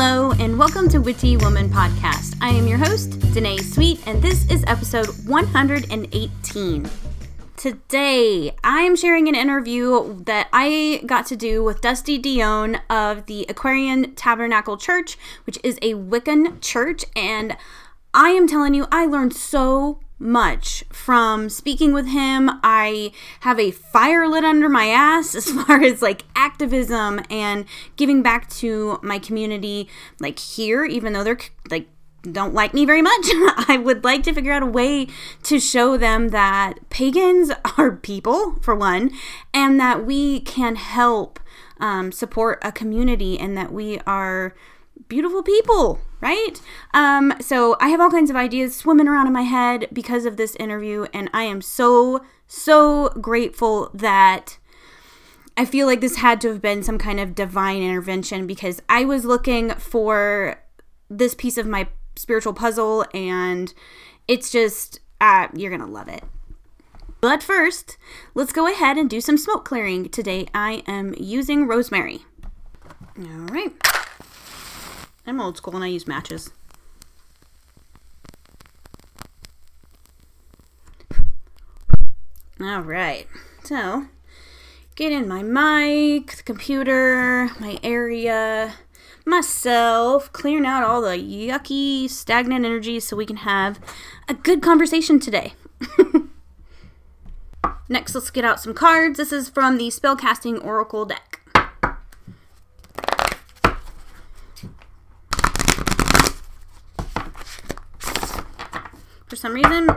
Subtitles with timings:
[0.00, 2.36] Hello, and welcome to Witchy Woman Podcast.
[2.40, 6.90] I am your host, Danae Sweet, and this is episode 118.
[7.56, 13.26] Today, I am sharing an interview that I got to do with Dusty Dion of
[13.26, 17.04] the Aquarian Tabernacle Church, which is a Wiccan church.
[17.16, 17.56] And
[18.14, 22.50] I am telling you, I learned so much from speaking with him.
[22.62, 27.64] I have a fire lit under my ass as far as like activism and
[27.96, 29.88] giving back to my community,
[30.20, 31.38] like here, even though they're
[31.70, 31.88] like
[32.32, 33.26] don't like me very much.
[33.68, 35.06] I would like to figure out a way
[35.44, 39.12] to show them that pagans are people, for one,
[39.54, 41.40] and that we can help
[41.80, 44.54] um, support a community and that we are
[45.08, 46.60] beautiful people, right?
[46.94, 50.36] Um, so I have all kinds of ideas swimming around in my head because of
[50.36, 54.58] this interview, and I am so, so grateful that.
[55.56, 59.04] I feel like this had to have been some kind of divine intervention because I
[59.04, 60.62] was looking for
[61.10, 63.72] this piece of my spiritual puzzle and
[64.26, 66.24] it's just uh, you're gonna love it
[67.20, 67.96] but first
[68.34, 72.24] let's go ahead and do some smoke clearing today i am using rosemary
[73.18, 73.72] all right
[75.28, 76.50] i'm old school and i use matches
[82.60, 83.26] all right
[83.64, 84.06] so
[84.96, 88.74] get in my mic the computer my area
[89.28, 93.78] myself, clearing out all the yucky, stagnant energy so we can have
[94.28, 95.52] a good conversation today.
[97.88, 99.18] Next, let's get out some cards.
[99.18, 101.37] This is from the Spellcasting Oracle deck.
[109.38, 109.88] Some reason,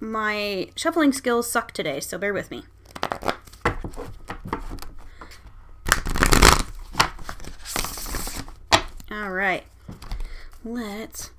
[0.00, 2.64] my shuffling skills suck today, so bear with me.
[9.10, 9.64] All right.
[10.64, 11.30] Let's.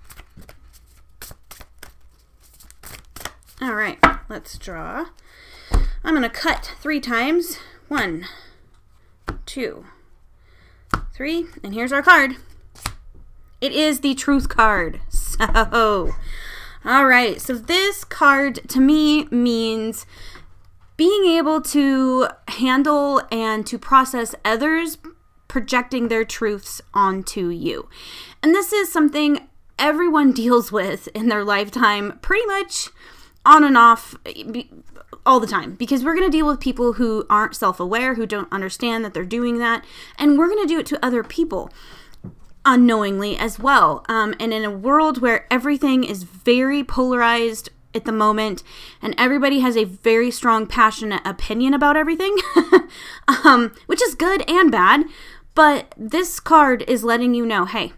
[3.62, 3.98] All right.
[4.30, 5.08] Let's draw.
[6.04, 7.58] I'm going to cut three times.
[7.88, 8.26] One,
[9.46, 9.86] two,
[11.14, 11.48] three.
[11.64, 12.36] And here's our card.
[13.60, 15.02] It is the truth card.
[15.40, 16.14] So,
[16.86, 17.42] all right.
[17.42, 20.06] So, this card to me means
[20.96, 24.98] being able to handle and to process others'
[25.48, 27.90] projecting their truths onto you.
[28.44, 29.48] And this is something
[29.78, 32.90] everyone deals with in their lifetime pretty much
[33.46, 34.16] on and off
[35.26, 38.26] all the time because we're going to deal with people who aren't self aware, who
[38.26, 39.86] don't understand that they're doing that,
[40.18, 41.72] and we're going to do it to other people
[42.66, 44.06] unknowingly as well.
[44.10, 48.62] Um, and in a world where everything is very polarized at the moment
[49.02, 52.38] and everybody has a very strong passionate opinion about everything
[53.44, 55.06] um, which is good and bad
[55.60, 57.92] but this card is letting you know hey,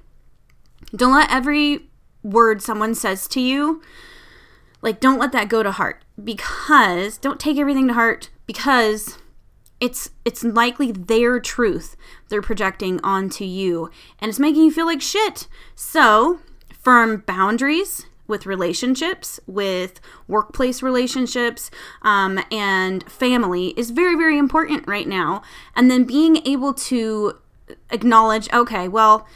[0.96, 1.92] don't let every
[2.24, 3.84] word someone says to you,
[4.82, 9.20] like, don't let that go to heart because don't take everything to heart because
[9.82, 11.98] it's it's likely their truth
[12.30, 15.48] they're projecting onto you and it's making you feel like shit.
[15.76, 16.40] So,
[16.74, 21.70] firm boundaries with relationships, with workplace relationships,
[22.02, 25.44] um, and family is very, very important right now.
[25.76, 27.38] And then being able to
[27.90, 29.28] acknowledge, okay, well,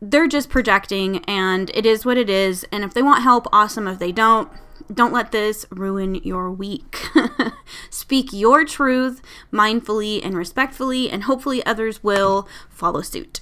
[0.00, 2.64] they're just projecting and it is what it is.
[2.70, 3.88] And if they want help, awesome.
[3.88, 4.50] If they don't,
[4.92, 7.08] don't let this ruin your week.
[7.90, 9.22] Speak your truth
[9.52, 13.40] mindfully and respectfully, and hopefully others will follow suit.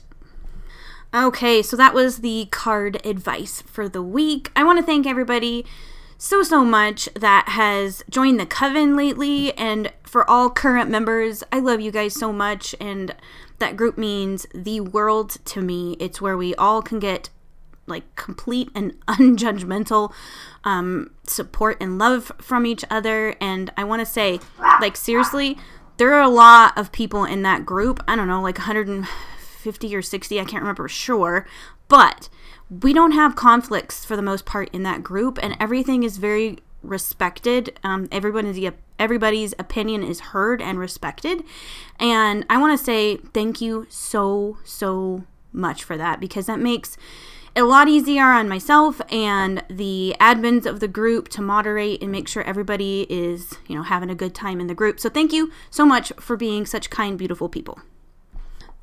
[1.15, 4.51] Okay, so that was the card advice for the week.
[4.57, 5.67] I want to thank everybody
[6.17, 11.59] so, so much that has joined the coven lately, and for all current members, I
[11.59, 13.15] love you guys so much, and
[13.59, 15.97] that group means the world to me.
[15.99, 17.29] It's where we all can get
[17.93, 20.13] like complete and unjudgmental
[20.65, 23.37] um, support and love from each other.
[23.41, 24.41] And I want to say,
[24.81, 25.57] like, seriously,
[25.99, 28.03] there are a lot of people in that group.
[28.09, 31.47] I don't know, like 150 or 60, I can't remember sure.
[31.89, 32.29] But
[32.81, 36.59] we don't have conflicts for the most part in that group, and everything is very
[36.83, 37.79] respected.
[37.85, 41.45] Um, everybody's everybody's opinion is heard and respected,
[41.99, 46.97] and I want to say thank you so so much for that because that makes
[47.55, 52.27] a lot easier on myself and the admins of the group to moderate and make
[52.27, 54.99] sure everybody is you know having a good time in the group.
[54.99, 57.81] So thank you so much for being such kind, beautiful people.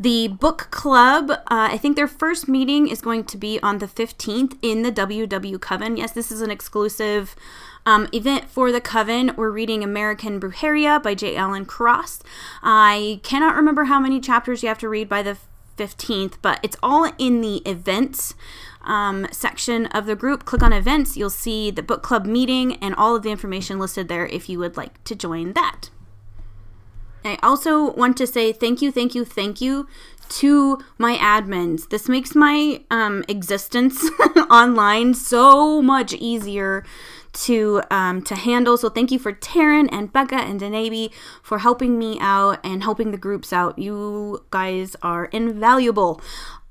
[0.01, 3.85] The book club, uh, I think their first meeting is going to be on the
[3.85, 5.97] 15th in the WW Coven.
[5.97, 7.35] Yes, this is an exclusive
[7.85, 9.33] um, event for the Coven.
[9.35, 11.35] We're reading American Brujeria by J.
[11.35, 12.23] Allen Cross.
[12.63, 15.37] I cannot remember how many chapters you have to read by the
[15.79, 18.35] 15th, but it's all in the events
[18.83, 20.45] um, section of the group.
[20.45, 24.07] Click on events, you'll see the book club meeting and all of the information listed
[24.07, 25.89] there if you would like to join that.
[27.23, 29.87] I also want to say thank you, thank you, thank you
[30.29, 31.89] to my admins.
[31.89, 34.09] This makes my um, existence
[34.49, 36.85] online so much easier
[37.33, 38.77] to um, to handle.
[38.77, 41.11] So thank you for Taryn and Becca and Denabi
[41.43, 43.77] for helping me out and helping the groups out.
[43.79, 46.21] You guys are invaluable.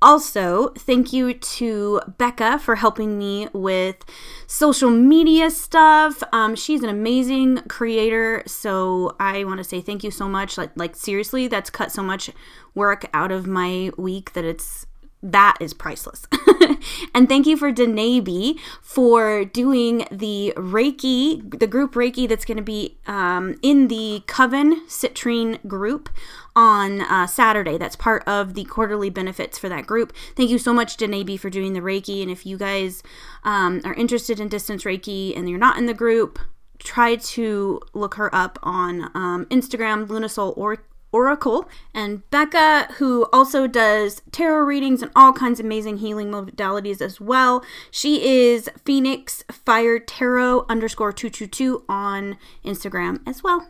[0.01, 3.97] Also, thank you to Becca for helping me with
[4.47, 6.23] social media stuff.
[6.31, 10.57] Um, she's an amazing creator, so I want to say thank you so much.
[10.57, 12.29] Like, like seriously, that's cut so much
[12.73, 14.85] work out of my week that it's
[15.21, 16.27] that is priceless.
[17.13, 22.63] and thank you for Denabi for doing the Reiki, the group Reiki that's going to
[22.63, 26.09] be um, in the Coven Citrine group
[26.55, 27.77] on uh, Saturday.
[27.77, 30.13] That's part of the quarterly benefits for that group.
[30.35, 32.21] Thank you so much, Denabi, for doing the Reiki.
[32.21, 33.03] And if you guys
[33.43, 36.39] um, are interested in distance Reiki and you're not in the group,
[36.79, 40.77] try to look her up on um, Instagram, Lunasol or
[41.11, 47.01] Oracle, and Becca, who also does tarot readings and all kinds of amazing healing modalities
[47.01, 47.63] as well.
[47.89, 53.67] She is Phoenix Fire Tarot underscore 222 on Instagram as well.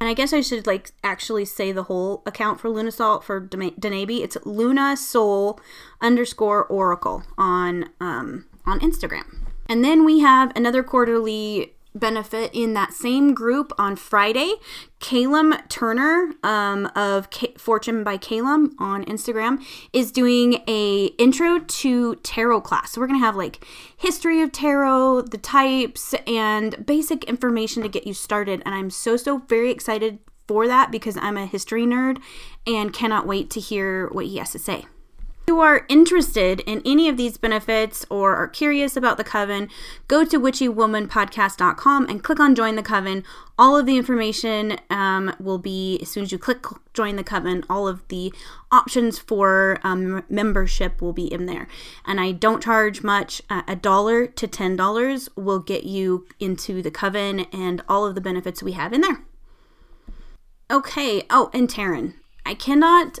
[0.00, 3.40] And I guess I should like actually say the whole account for Luna Salt for
[3.40, 4.20] Denabi.
[4.20, 5.60] It's Luna Soul
[6.00, 9.44] underscore Oracle on um, on Instagram.
[9.66, 14.54] And then we have another quarterly benefit in that same group on Friday.
[15.00, 22.16] Calum Turner um, of K- Fortune by Calum on Instagram is doing a intro to
[22.16, 22.92] tarot class.
[22.92, 23.64] So we're gonna have like
[23.96, 28.62] history of tarot, the types, and basic information to get you started.
[28.64, 32.20] And I'm so so very excited for that because I'm a history nerd
[32.66, 34.84] and cannot wait to hear what he has to say
[35.46, 39.68] you are interested in any of these benefits or are curious about the coven,
[40.08, 43.24] go to witchywomanpodcast.com and click on join the coven.
[43.58, 47.62] All of the information um, will be, as soon as you click join the coven,
[47.68, 48.32] all of the
[48.72, 51.68] options for um, membership will be in there.
[52.06, 53.42] And I don't charge much.
[53.50, 58.20] Uh, a dollar to $10 will get you into the coven and all of the
[58.20, 59.22] benefits we have in there.
[60.70, 61.24] Okay.
[61.28, 62.14] Oh, and Taryn,
[62.46, 63.18] I cannot.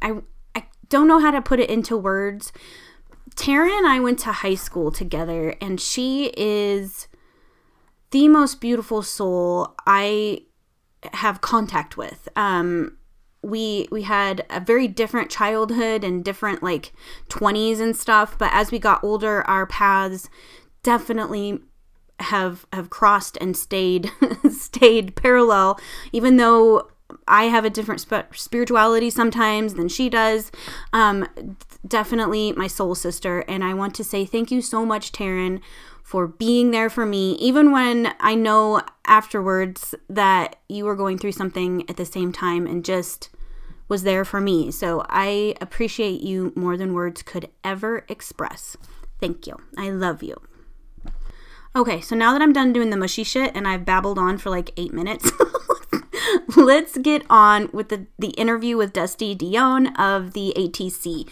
[0.00, 0.22] I
[0.88, 2.52] don't know how to put it into words.
[3.34, 7.08] Tara and I went to high school together, and she is
[8.10, 10.42] the most beautiful soul I
[11.12, 12.28] have contact with.
[12.36, 12.96] Um,
[13.42, 16.92] we we had a very different childhood and different like
[17.28, 20.28] 20s and stuff, but as we got older, our paths
[20.82, 21.60] definitely
[22.18, 24.10] have have crossed and stayed
[24.50, 25.78] stayed parallel
[26.12, 26.88] even though
[27.28, 30.50] I have a different sp- spirituality sometimes than she does.
[30.92, 31.56] Um,
[31.86, 33.40] definitely my soul sister.
[33.48, 35.60] And I want to say thank you so much, Taryn,
[36.02, 41.32] for being there for me, even when I know afterwards that you were going through
[41.32, 43.30] something at the same time and just
[43.88, 44.70] was there for me.
[44.70, 48.76] So I appreciate you more than words could ever express.
[49.20, 49.56] Thank you.
[49.78, 50.40] I love you.
[51.74, 54.50] Okay, so now that I'm done doing the mushy shit and I've babbled on for
[54.50, 55.30] like eight minutes.
[56.56, 61.28] let's get on with the, the interview with Dusty Dion of the ATC.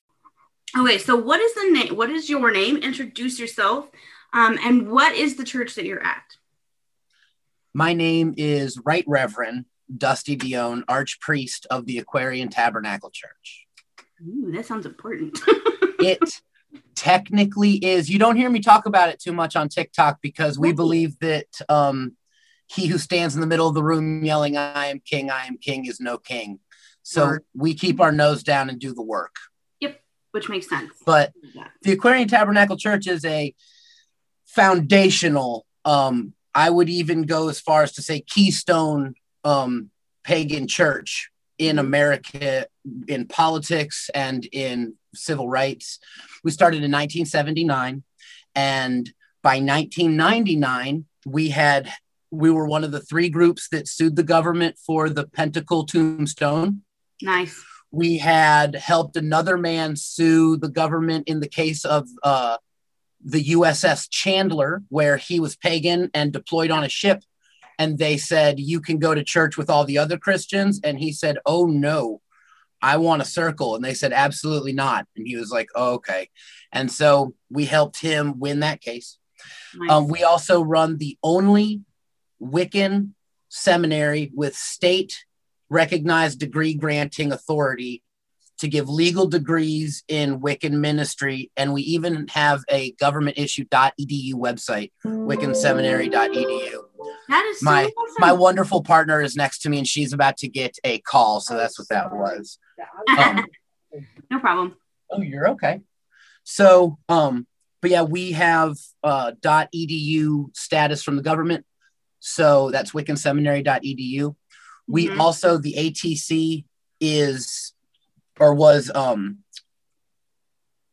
[0.77, 1.97] Okay, so what is the name?
[1.97, 2.77] What is your name?
[2.79, 3.89] Introduce yourself.
[4.33, 6.37] Um, and what is the church that you're at?
[7.73, 13.67] My name is Right Reverend Dusty Dion, Archpriest of the Aquarian Tabernacle Church.
[14.23, 15.39] Ooh, that sounds important.
[15.47, 16.41] it
[16.95, 18.09] technically is.
[18.09, 21.47] You don't hear me talk about it too much on TikTok because we believe that
[21.69, 22.17] um,
[22.75, 25.59] he who stands in the middle of the room yelling, I am king, I am
[25.59, 26.59] king, is no king.
[27.03, 29.37] So we keep our nose down and do the work.
[29.81, 30.01] Yep,
[30.31, 30.93] which makes sense.
[31.05, 31.33] But
[31.83, 33.55] the Aquarian Tabernacle Church is a
[34.47, 39.15] foundational, um, I would even go as far as to say keystone
[39.45, 39.91] um,
[40.23, 41.79] pagan church in.
[41.79, 42.67] America
[43.09, 45.99] in politics and in civil rights.
[46.43, 48.03] We started in 1979,
[48.55, 49.13] and
[49.43, 51.93] by 1999, we had
[52.35, 56.83] we were one of the three groups that sued the government for the Pentacle tombstone.
[57.23, 57.65] Nice.
[57.91, 62.57] We had helped another man sue the government in the case of uh,
[63.25, 67.23] the USS Chandler, where he was pagan and deployed on a ship.
[67.79, 70.81] And they said, You can go to church with all the other Christians.
[70.83, 72.21] And he said, Oh, no,
[72.83, 73.77] I want a circle.
[73.77, 75.07] And they said, Absolutely not.
[75.17, 76.31] And he was like, oh, Okay.
[76.73, 79.19] And so we helped him win that case.
[79.75, 79.91] Nice.
[79.91, 81.83] Um, we also run the only
[82.45, 83.11] Wiccan
[83.49, 85.25] seminary with state
[85.69, 88.03] recognized degree granting authority
[88.59, 94.35] to give legal degrees in Wiccan ministry, and we even have a government issue .edu
[94.35, 96.85] website, wiccanseminary.edu.
[97.29, 98.15] That is so My awesome.
[98.19, 101.57] my wonderful partner is next to me, and she's about to get a call, so
[101.57, 102.59] that's what that was.
[103.19, 103.45] Um,
[104.31, 104.77] no problem.
[105.11, 105.81] Oh, you're okay.
[106.45, 107.47] So, um,
[107.83, 111.65] but yeah, we have uh, .edu status from the government.
[112.27, 114.35] So that's wiccanseminary.edu.
[114.89, 115.21] We Mhm.
[115.21, 116.65] also the ATC
[116.99, 117.75] is
[118.41, 119.45] or was um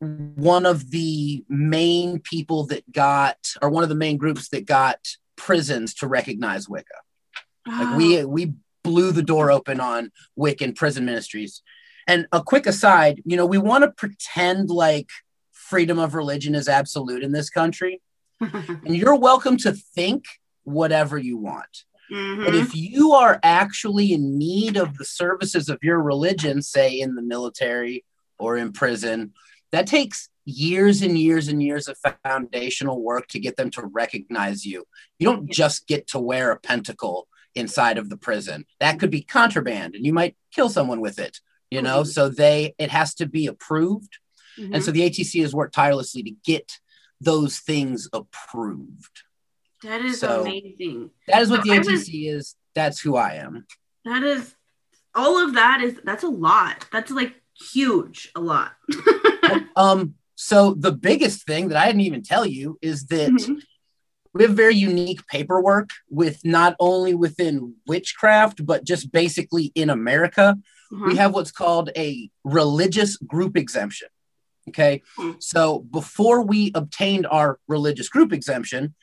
[0.00, 4.98] one of the main people that got or one of the main groups that got
[5.36, 6.98] prisons to recognize Wicca.
[7.66, 8.52] Like Oh, we we
[8.84, 11.62] blew the door open on Wiccan prison ministries.
[12.06, 15.08] And a quick aside, you know, we want to pretend like
[15.52, 18.02] freedom of religion is absolute in this country,
[18.40, 20.24] and you're welcome to think
[20.64, 21.84] whatever you want.
[22.10, 22.44] Mhm.
[22.44, 27.14] But if you are actually in need of the services of your religion, say in
[27.14, 28.04] the military
[28.38, 29.32] or in prison,
[29.70, 34.66] that takes years and years and years of foundational work to get them to recognize
[34.66, 34.84] you.
[35.18, 38.66] You don't just get to wear a pentacle inside of the prison.
[38.80, 41.40] That could be contraband and you might kill someone with it,
[41.70, 42.02] you know?
[42.02, 42.06] Mhm.
[42.08, 44.18] So they it has to be approved.
[44.58, 44.74] Mhm.
[44.74, 46.80] And so the ATC has worked tirelessly to get
[47.20, 49.22] those things approved.
[49.84, 51.10] That is so- amazing.
[51.28, 52.54] That is what the I was- is.
[52.74, 53.66] That's who I am.
[54.04, 54.54] That is
[55.14, 56.86] all of that is that's a lot.
[56.92, 57.34] That's like
[57.72, 58.72] huge, a lot.
[59.76, 63.60] um so the biggest thing that i didn't even tell you is that Mhm.
[64.32, 70.56] we have very unique paperwork with not only within witchcraft but just basically in america
[70.92, 71.04] Uh-huh.
[71.06, 74.08] we have what's called a religious group exemption
[74.70, 75.32] okay Hmm.
[75.38, 78.94] so before we obtained our religious group exemption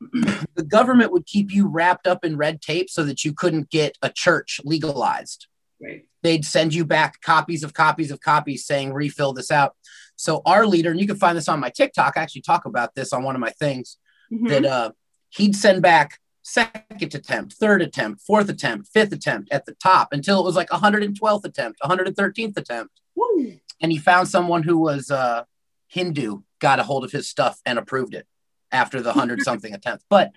[0.54, 3.96] the government would keep you wrapped up in red tape so that you couldn't get
[4.02, 5.46] a church legalized
[5.82, 6.04] right.
[6.22, 9.74] they'd send you back copies of copies of copies saying refill this out.
[10.16, 12.94] So our leader, and you can find this on my TikTok, I actually talk about
[12.94, 13.98] this on one of my things,
[14.32, 14.48] Mhm.
[14.48, 14.90] that uh
[15.30, 20.40] he'd send back second attempt, third attempt, fourth attempt, fifth attempt at the top until
[20.40, 23.00] it was like 112th attempt, 113th attempt.
[23.14, 23.58] Woo.
[23.80, 25.44] And he found someone who was uh
[25.88, 28.26] Hindu, got a hold of his stuff and approved it
[28.72, 30.04] after the hundred something attempts.
[30.08, 30.32] But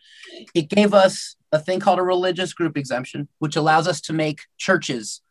[0.54, 4.42] it gave us a thing called a religious group exemption, which allows us to make
[4.58, 5.22] churches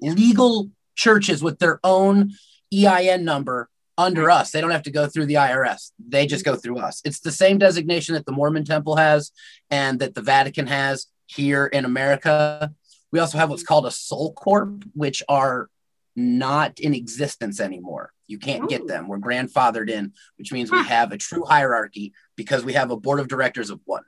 [0.00, 2.32] legal churches with their own
[2.72, 3.68] EIN number
[3.98, 4.50] under us.
[4.50, 5.92] They don't have to go through the IRS.
[5.98, 7.02] They just go through us.
[7.04, 9.30] It's the same designation that the Mormon Temple has
[9.70, 12.72] and that the Vatican has here in America.
[13.12, 15.68] We also have what's called a sole corp, which are
[16.16, 18.12] not in existence anymore.
[18.26, 19.08] You can't get them.
[19.08, 23.20] We're grandfathered in, which means we have a true hierarchy because we have a board
[23.20, 24.02] of directors of one.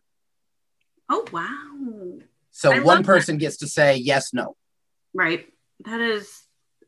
[1.11, 2.19] Oh wow.
[2.51, 3.07] So I love one that.
[3.07, 4.57] person gets to say yes, no.
[5.12, 5.47] Right.
[5.85, 6.45] That is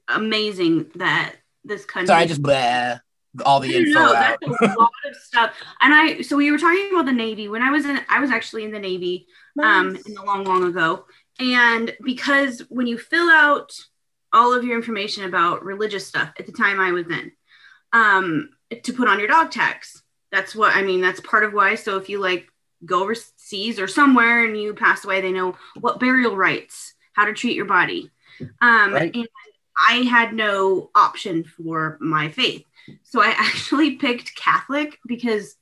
[0.08, 2.96] amazing that this country Sorry, I just blah,
[3.44, 4.38] all the info no, out.
[4.40, 5.54] that's a lot of stuff.
[5.82, 7.48] And I so we were talking about the Navy.
[7.48, 9.26] When I was in I was actually in the Navy
[9.62, 11.04] um in the long, long ago.
[11.38, 13.78] And because when you fill out
[14.32, 17.32] all of your information about religious stuff at the time I was in,
[17.92, 18.48] um,
[18.82, 20.02] to put on your dog tags.
[20.34, 21.76] That's what I mean, that's part of why.
[21.76, 22.48] So if you like
[22.84, 27.32] go overseas or somewhere and you pass away, they know what burial rites, how to
[27.32, 28.10] treat your body.
[28.60, 29.14] Um Right.
[29.14, 29.28] and
[29.88, 32.64] I had no option for my faith.
[33.02, 35.56] So I actually picked Catholic because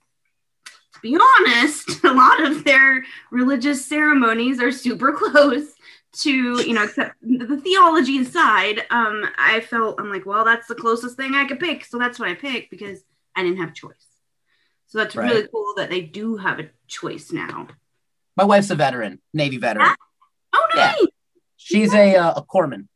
[0.95, 5.75] to be honest, a lot of their religious ceremonies are super close
[6.15, 8.83] to, you know, except the theology aside.
[8.91, 11.85] Um, I felt I'm like, well, that's the closest thing I could pick.
[11.85, 13.03] So that's what I picked because
[13.35, 14.12] I didn't have choice.
[14.93, 15.31] So that's Right.
[15.31, 17.67] really cool that they do have a choice now.
[18.37, 19.89] My wife's a veteran, Navy veteran.
[20.53, 20.93] Oh, Yeah.
[21.01, 21.07] nice.
[21.57, 22.89] She's a uh, a corpsman.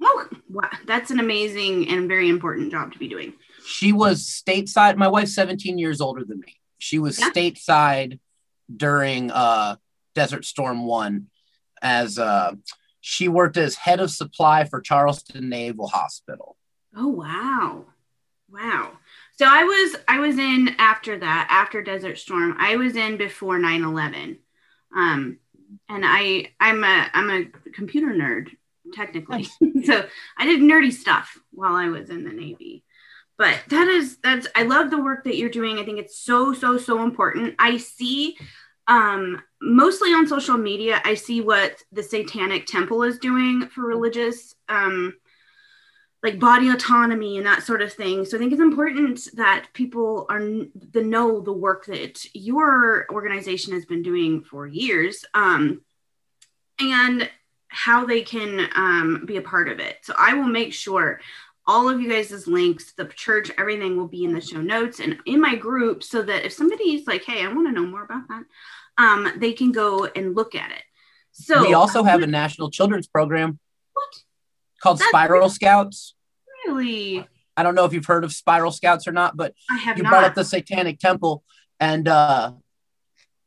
[0.00, 0.70] Oh, wow.
[0.86, 3.34] That's an amazing and very important job to be doing.
[3.66, 4.96] She was stateside.
[4.96, 6.56] My wife's 17 years older than me.
[6.78, 7.28] She was Yeah.
[7.28, 8.20] stateside
[8.74, 9.76] during uh,
[10.14, 11.26] Desert Storm One,
[11.82, 12.54] as uh,
[13.02, 16.56] she worked as head of supply for Charleston Naval Hospital.
[16.96, 17.84] Oh wow.
[18.50, 18.92] Wow.
[19.38, 22.56] So I was I was in after that, after Desert Storm.
[22.58, 24.38] I was in before 9/11.
[24.94, 25.38] Um
[25.88, 28.48] and I I'm a I'm a computer nerd
[28.92, 29.44] technically.
[29.84, 32.84] so I did nerdy stuff while I was in the Navy.
[33.36, 35.78] But that is that's I love the work that you're doing.
[35.78, 37.54] I think it's so so so important.
[37.60, 38.36] I see
[38.88, 44.56] um mostly on social media I see what the Satanic Temple is doing for religious
[44.68, 45.14] um
[46.22, 48.24] like body autonomy and that sort of thing.
[48.24, 53.72] So I think it's important that people are the know the work that your organization
[53.74, 55.82] has been doing for years, um,
[56.80, 57.30] and
[57.68, 59.98] how they can um, be a part of it.
[60.02, 61.20] So I will make sure
[61.66, 65.18] all of you guys' links, the church, everything will be in the show notes and
[65.26, 68.26] in my group so that if somebody's like, hey, I want to know more about
[68.28, 68.44] that,
[68.96, 70.82] um, they can go and look at it.
[71.32, 73.58] So we also have a national children's program?
[74.80, 76.14] Called That's Spiral Scouts.
[76.66, 77.26] Really?
[77.56, 80.04] I don't know if you've heard of Spiral Scouts or not, but I have you
[80.04, 80.10] not.
[80.10, 81.42] brought up the Satanic Temple,
[81.80, 82.52] and uh,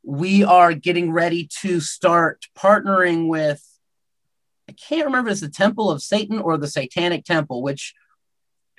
[0.03, 3.65] we are getting ready to start partnering with.
[4.69, 7.93] I can't remember if it's the Temple of Satan or the Satanic Temple, which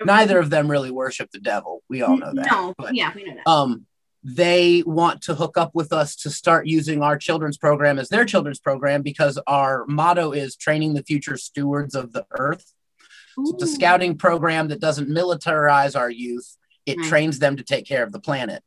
[0.04, 1.82] neither of them really worship the devil.
[1.88, 2.50] We all know that.
[2.50, 3.50] No, but, yeah, we know that.
[3.50, 3.86] um,
[4.24, 8.24] they want to hook up with us to start using our children's program as their
[8.24, 12.72] children's program because our motto is training the future stewards of the earth.
[13.38, 16.56] It's a scouting program that doesn't militarize our youth.
[16.86, 17.08] It Nice.
[17.08, 18.62] trains them to take care of the planet.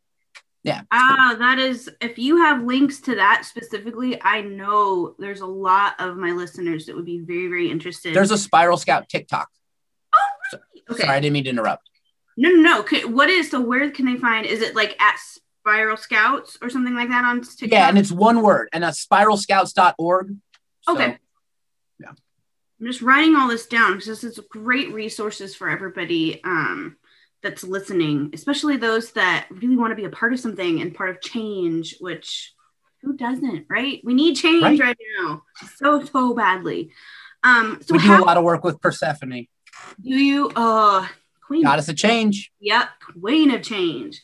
[0.64, 0.82] Yeah.
[0.92, 5.94] Ah, that is, if you have links to that specifically, I know there's a lot
[6.00, 8.16] of my listeners that would be very, very interested.
[8.16, 9.48] There's a Spiral Scout TikTok.
[10.16, 10.58] Oh,
[10.92, 11.04] okay.
[11.04, 11.88] Sorry, I didn't mean to interrupt.
[12.36, 13.08] No, no, no.
[13.10, 15.18] What is, so where can they find, is it like at
[15.66, 17.72] Spiral Scouts or something like that on TikTok?
[17.72, 20.36] Yeah, and it's one word, and that's spiralscouts.org.
[20.82, 21.18] So, Okay.
[22.00, 22.10] Yeah.
[22.80, 26.98] I'm just writing all this down because this is great resources for everybody um,
[27.42, 31.10] that's listening, especially those that really want to be a part of something and part
[31.10, 32.54] of change, which
[33.02, 34.02] who doesn't, right?
[34.04, 34.80] We need change Right.
[34.80, 35.44] right, now
[35.78, 36.92] so, so badly.
[37.44, 39.48] Um, so we do how a lot of work with Persephone.
[40.02, 41.08] do you, uh,
[41.48, 41.64] Queen?
[41.64, 42.52] Goddess of change.
[42.60, 42.90] Yep,
[43.22, 44.22] queen of change.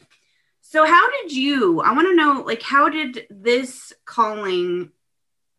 [0.72, 4.92] So how did you, I want to know, like, how did this calling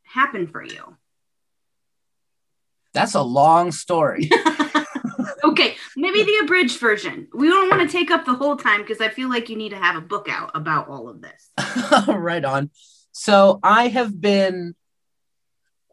[0.04, 0.96] happen for you?
[2.94, 4.30] That's a long story.
[5.44, 7.28] okay, maybe the abridged version.
[7.34, 9.68] We don't want to take up the whole time because I feel like you need
[9.68, 11.50] to have a book out about all of this.
[12.08, 12.70] right on.
[13.12, 14.74] So I have been,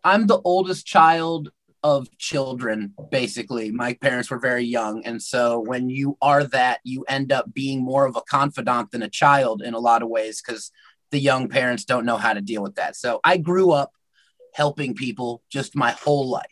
[0.02, 1.52] I'm the oldest child
[1.84, 3.72] of children, basically.
[3.72, 5.04] My parents were very young.
[5.06, 9.02] And so when you are that, you end up being more of a confidant than
[9.02, 10.72] a child in a lot of ways because
[11.12, 12.96] the young parents don't know how to deal with that.
[12.96, 13.92] So I grew up
[14.54, 16.46] helping people just my whole life.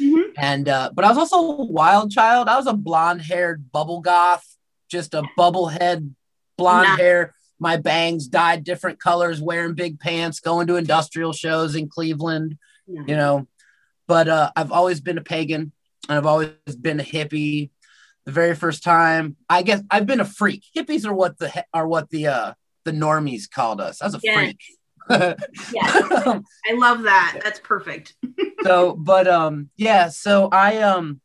[0.00, 0.32] Mhm.
[0.36, 2.48] And, uh, but I was also a wild child.
[2.48, 4.44] I was a blonde haired bubble goth,
[4.90, 6.14] just a bubble head,
[6.58, 6.98] blonde Nice.
[6.98, 7.34] hair.
[7.60, 12.58] My bangs dyed different colors, wearing big pants, going to industrial shows in Cleveland,
[12.88, 13.46] you know.
[14.06, 15.72] But uh, I've always been a pagan
[16.08, 17.70] and I've always been a hippie.
[18.26, 20.64] The very first time, I guess I've been a freak.
[20.76, 22.52] Hippies are what the are what the uh,
[22.84, 24.00] the normies called us.
[24.00, 24.34] I was a Yes.
[24.34, 24.60] freak.
[25.10, 25.86] Yeah,
[26.66, 27.40] I love that.
[27.42, 28.14] That's perfect.
[28.64, 31.20] so but um yeah so i um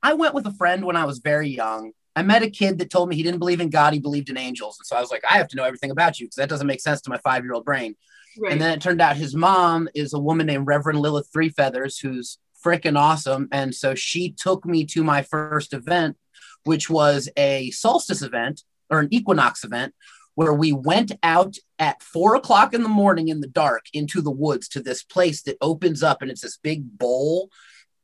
[0.00, 2.88] i went with a friend when i was very young i met a kid that
[2.88, 5.10] told me he didn't believe in god he believed in angels and so i was
[5.10, 7.18] like i have to know everything about you because that doesn't make sense to my
[7.18, 7.96] five year old brain
[8.38, 8.52] Right.
[8.52, 11.98] and then it turned out his mom is a woman named reverend lilith three feathers
[11.98, 16.16] who's freaking awesome and so she took me to my first event
[16.64, 19.94] which was a solstice event or an equinox event
[20.36, 24.30] where we went out at four o'clock in the morning in the dark into the
[24.30, 27.48] woods to this place that opens up and it's this big bowl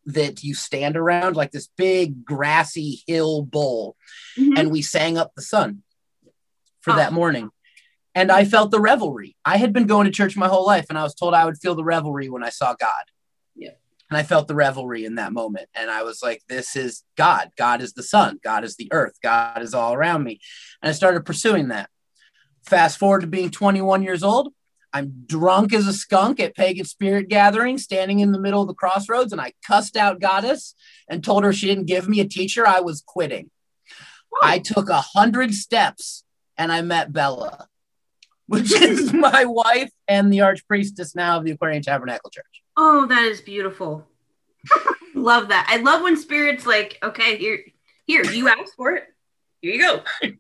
[0.07, 3.97] that you stand around like this big grassy hill bowl
[4.39, 4.59] Mhm.
[4.59, 5.83] and we sang up the sun
[6.81, 6.97] for Oh.
[6.97, 7.51] that morning
[8.17, 8.51] and i mm.
[8.51, 9.37] felt the revelry.
[9.45, 11.59] I had been going to church my whole life and i was told i would
[11.59, 13.05] feel the revelry when i saw god.
[13.55, 13.77] Yeah.
[14.11, 15.69] and i felt the revelry in that moment.
[15.75, 17.53] And i was like this is god.
[17.57, 18.41] God is the sun.
[18.43, 19.19] God is the earth.
[19.23, 20.41] God is all around me.
[20.83, 21.91] And i started pursuing that.
[22.65, 24.53] Fast forward to being 21 years old.
[24.93, 28.75] I'm drunk as a skunk at pagan spirit gathering standing in the middle of the
[28.75, 30.75] crossroads and i cussed out goddess
[31.09, 32.67] and told her she didn't give me a teacher.
[32.67, 33.51] I was quitting.
[34.43, 36.25] I took a hundred steps
[36.59, 37.69] and I met Bella,
[38.47, 42.63] which is my wife and the archpriestess now of the Aquarian Tabernacle Church.
[42.77, 44.07] Oh, that is beautiful.
[45.15, 45.67] love that.
[45.69, 47.61] I love when spirits like, okay, here,
[48.07, 49.05] here, you asked for it.
[49.61, 50.31] Here you go.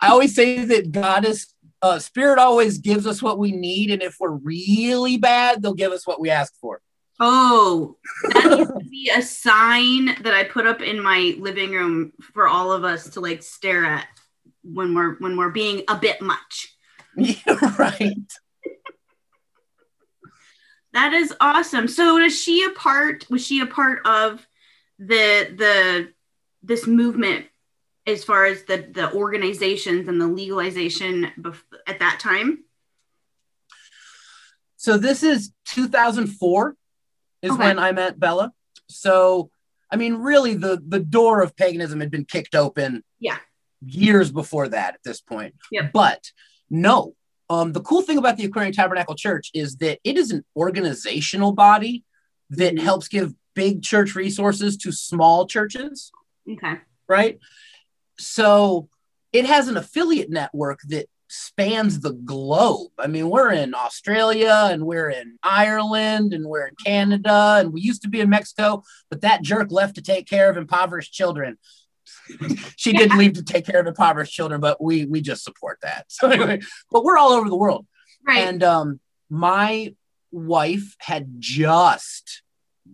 [0.00, 4.16] I always say that goddess, uh, spirit always gives us what we need, and if
[4.20, 6.80] we're really bad, they'll give us what we ask for.
[7.18, 7.98] Oh,
[8.32, 12.48] that needs to be a sign that I put up in my living room for
[12.48, 14.06] all of us to like stare at
[14.62, 16.74] when we're when we're being a bit much.
[17.20, 18.32] Yeah, right.
[20.92, 21.86] That is awesome.
[21.86, 24.46] So is she a part was she a part of
[24.98, 26.08] the the
[26.62, 27.46] this movement
[28.06, 32.64] as far as the the organizations and the legalization bef- at that time?
[34.76, 36.74] So this is 2004
[37.42, 37.58] is Okay.
[37.58, 38.52] when I met Bella.
[38.88, 39.50] So
[39.92, 43.04] I mean, really, the the door of paganism had been kicked open.
[43.20, 43.38] Yeah.
[43.82, 45.54] Years before that, at this point.
[45.70, 45.92] Yep.
[45.92, 46.30] But
[46.70, 47.14] no,
[47.48, 51.52] um, the cool thing about the Aquarian Tabernacle Church is that it is an organizational
[51.52, 52.04] body
[52.50, 52.80] that Mhm.
[52.80, 56.12] helps give big church resources to small churches,
[56.48, 56.78] Okay.
[57.08, 57.38] right?
[58.18, 58.88] So
[59.32, 62.90] it has an affiliate network that spans the globe.
[62.98, 67.80] I mean, we're in Australia and we're in Ireland and we're in Canada and we
[67.80, 71.56] used to be in Mexico, but that jerk left to take care of impoverished children.
[72.76, 76.06] she didn't leave to take care of impoverished children, but we we just support that.
[76.10, 77.86] So anyway, but we're all over the world.
[78.26, 78.46] Right.
[78.46, 79.94] And um, my
[80.32, 82.42] wife had just,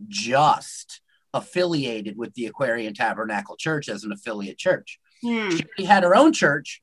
[0.09, 1.01] just
[1.35, 4.99] affiliated with the Aquarian Tabernacle Church as an affiliate church.
[5.23, 5.57] Hmm.
[5.79, 6.83] She had her own church,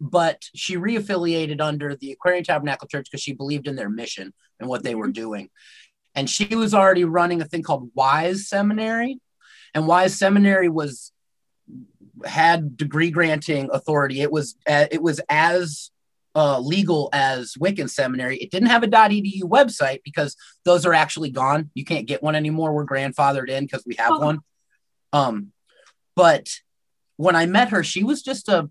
[0.00, 4.68] but she reaffiliated under the Aquarian Tabernacle Church because she believed in their mission and
[4.68, 5.50] what they were doing.
[6.14, 9.20] And she was already running a thing called Wise Seminary.
[9.74, 11.12] And Wise Seminary was
[12.24, 14.20] had degree granting authority.
[14.20, 15.90] It was uh, it was as
[16.34, 18.36] uh, legal as Wiccan Seminary.
[18.36, 21.70] It didn't have a .edu website because those are actually gone.
[21.74, 22.72] You can't get one anymore.
[22.72, 24.18] We're grandfathered in because we have Oh.
[24.20, 24.38] one.
[25.12, 25.52] Um,
[26.14, 26.48] but
[27.16, 28.70] when I met her, she was just a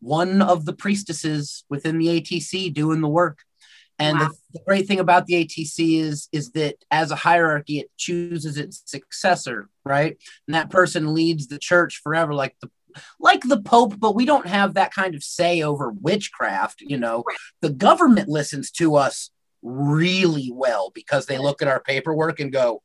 [0.00, 3.38] one of the priestesses within the ATC doing the work.
[3.98, 4.28] And Wow.
[4.28, 8.56] the, the great thing about the ATC is is that as a hierarchy, it chooses
[8.56, 10.16] its successor, right?
[10.46, 12.70] And that person leads the church forever, like the
[13.20, 16.80] like the Pope, but we don't have that kind of say over witchcraft.
[16.80, 17.36] You know, Right.
[17.60, 19.30] the government listens to us
[19.62, 22.82] really well because they look at our paperwork and go,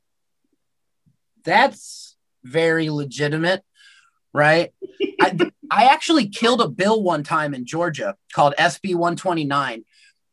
[1.44, 3.64] "That's very legitimate."
[4.34, 4.74] Right.
[5.22, 5.38] I,
[5.72, 9.86] I actually killed a bill one time in Georgia called SB 129.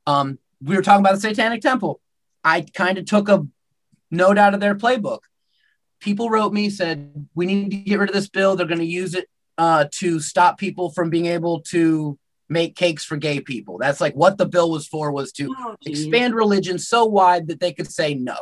[0.06, 2.00] Um, we were talking about the Satanic Temple.
[2.44, 3.46] I kind of took a
[4.10, 5.20] note out of their playbook.
[6.00, 8.56] People wrote me, said, We need to get rid of this bill.
[8.56, 12.18] They're going to use it uh, to stop people from being able to
[12.48, 13.78] make cakes for gay people.
[13.78, 17.60] That's like what the bill was for, was to Oh, expand religion so wide that
[17.60, 18.36] they could say no.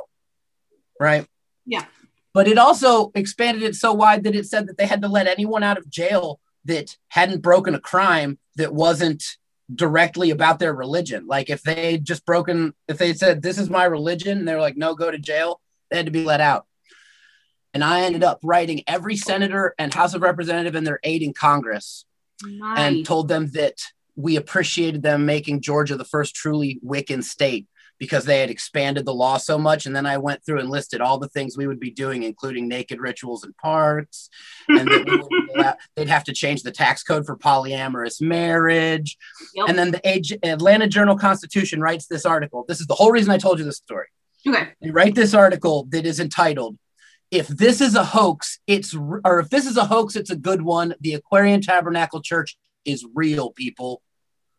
[0.98, 1.26] Right.
[1.66, 1.84] Yeah.
[2.32, 5.26] But it also expanded it so wide that it said that they had to let
[5.26, 9.24] anyone out of jail that hadn't broken a crime that wasn't
[9.72, 11.26] directly about their religion.
[11.26, 14.60] Like if they just broken, if they said, This is my religion, and they were
[14.60, 16.66] like, No, go to jail, they had to be let out.
[17.74, 21.34] And I ended up writing every senator and House of Representative and their aide in
[21.34, 22.04] Congress
[22.42, 22.78] Nice.
[22.78, 23.74] and told them that
[24.16, 27.67] we appreciated them making Georgia the first truly Wiccan state
[27.98, 29.86] because they had expanded the law so much.
[29.86, 32.68] And then I went through and listed all the things we would be doing, including
[32.68, 34.30] naked rituals in parks,
[34.68, 38.20] and that we would be allowed- they'd have to change the tax code for polyamorous
[38.20, 39.16] marriage.
[39.54, 39.68] Yep.
[39.68, 42.64] And then the Age, Atlanta Journal Constitution writes this article.
[42.68, 44.06] This is the whole reason I told you this story.
[44.46, 44.68] okay.
[44.80, 46.78] They write this article that is entitled
[47.30, 50.62] if this is a hoax it's or if this is a hoax it's a good
[50.62, 52.56] one the aquarian tabernacle church
[52.86, 54.00] is real people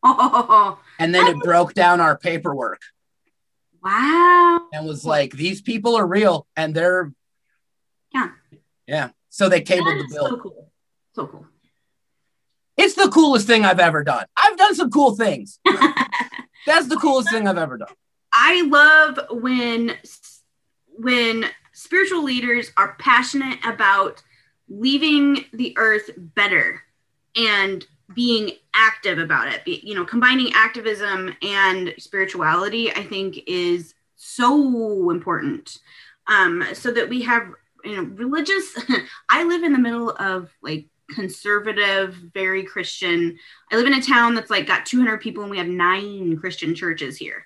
[0.04, 2.82] Oh, and then it broke down our paperwork
[3.84, 4.62] wow.
[4.74, 7.12] and was like these people are real and they're
[8.14, 8.30] Yeah.
[8.88, 10.72] yeah so they tabled the bill so cool.
[11.14, 11.46] So cool.
[12.78, 15.60] it's the coolest thing i've ever done i've done some cool things
[16.66, 17.94] that's the coolest thing i've ever done
[18.32, 19.98] I love when
[20.96, 24.22] when spiritual leaders are passionate about
[24.68, 26.84] leaving the earth better
[27.36, 29.64] and being active about it.
[29.66, 35.80] Be, you know, combining activism and spirituality, I think, is so important.
[36.28, 37.50] Um, so that we have,
[37.84, 38.78] you know, religious.
[39.30, 43.38] I live in the middle of like conservative, very Christian.
[43.72, 46.76] I live in a town that's like got 200 people, and we have nine Christian
[46.76, 47.46] churches here.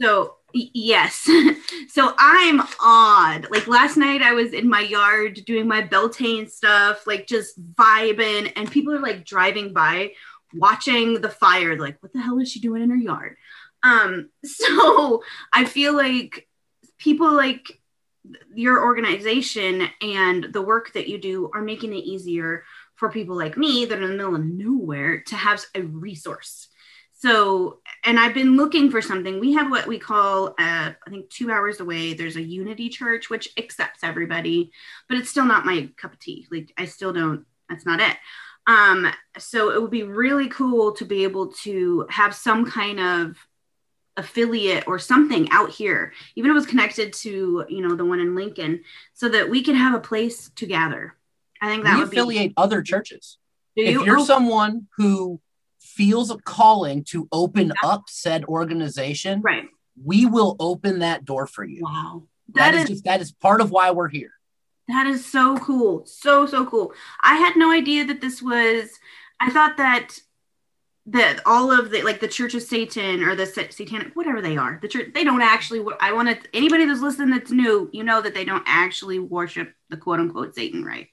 [0.00, 1.28] So yes,
[1.88, 3.48] so I'm odd.
[3.50, 8.52] Like last night, I was in my yard doing my Beltane stuff, like just vibing,
[8.56, 10.12] and people are like driving by,
[10.54, 11.78] watching the fire.
[11.78, 13.36] Like, what the hell is she doing in her yard?
[13.82, 16.48] Um, so I feel like
[16.98, 17.80] people like
[18.54, 22.64] your organization and the work that you do are making it easier
[22.96, 26.68] for people like me that are in the middle of nowhere to have a resource.
[27.14, 29.38] So, and I've been looking for something.
[29.38, 32.14] We have what we call, uh, I think, two hours away.
[32.14, 34.72] There's a Unity Church which accepts everybody,
[35.10, 36.46] but it's still not my cup of tea.
[36.50, 37.44] Like, I still don't.
[37.68, 38.16] That's not it.
[38.66, 43.36] Um, so it would be really cool to be able to have some kind of
[44.16, 48.20] affiliate or something out here, even if it was connected to, you know, the one
[48.20, 51.14] in Lincoln, so that we could have a place to gather.
[51.60, 53.36] I think that we would affiliate other churches
[53.76, 53.84] be.
[53.84, 54.06] Do if you?
[54.06, 55.42] you're Oh, someone who
[55.80, 59.68] feels a calling to open up said organization right.
[60.04, 62.24] we will open that door for you Wow.
[62.54, 64.32] that that is is just that is part of why we're here
[64.88, 66.06] That is so cool.
[66.06, 66.94] So, so cool.
[67.22, 68.88] I had no idea that this was,
[69.38, 70.18] I thought that
[71.10, 74.78] that all of the like the Church of Satan or the satanic whatever they are
[74.82, 78.20] the church they don't actually I want to anybody that's listening that's new you know
[78.20, 81.08] that they don't actually worship the quote unquote Satan right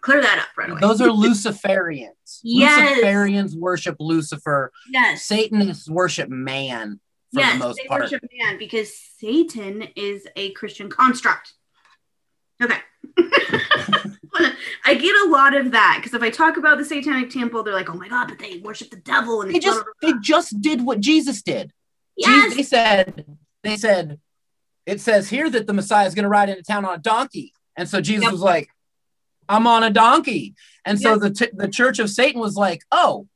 [0.00, 0.80] clear that up right away.
[0.80, 2.10] Those are Luciferians.
[2.42, 2.98] Yes.
[3.00, 4.70] Luciferians worship Lucifer.
[4.90, 5.24] Yes.
[5.24, 7.00] Satanists worship man
[7.32, 8.02] for yes the most they part.
[8.02, 11.54] worship man because Satan is a Christian construct.
[12.62, 12.78] Okay.
[14.84, 17.72] I get a lot of that because if I talk about the Satanic Temple, they're
[17.74, 20.10] like, "Oh my god!" But they worship the devil, and they just blah, blah, blah.
[20.12, 21.72] they just did what Jesus did.
[22.16, 23.26] yes, Jesus- they said
[23.62, 24.20] they said
[24.86, 27.52] it says here that the Messiah is going to ride into town on a donkey,
[27.76, 28.32] and so Jesus Yep.
[28.32, 28.68] was like,
[29.48, 30.54] "I'm on a donkey,"
[30.84, 31.20] and so Yep.
[31.20, 33.28] the t- the Church of Satan was like, "Oh."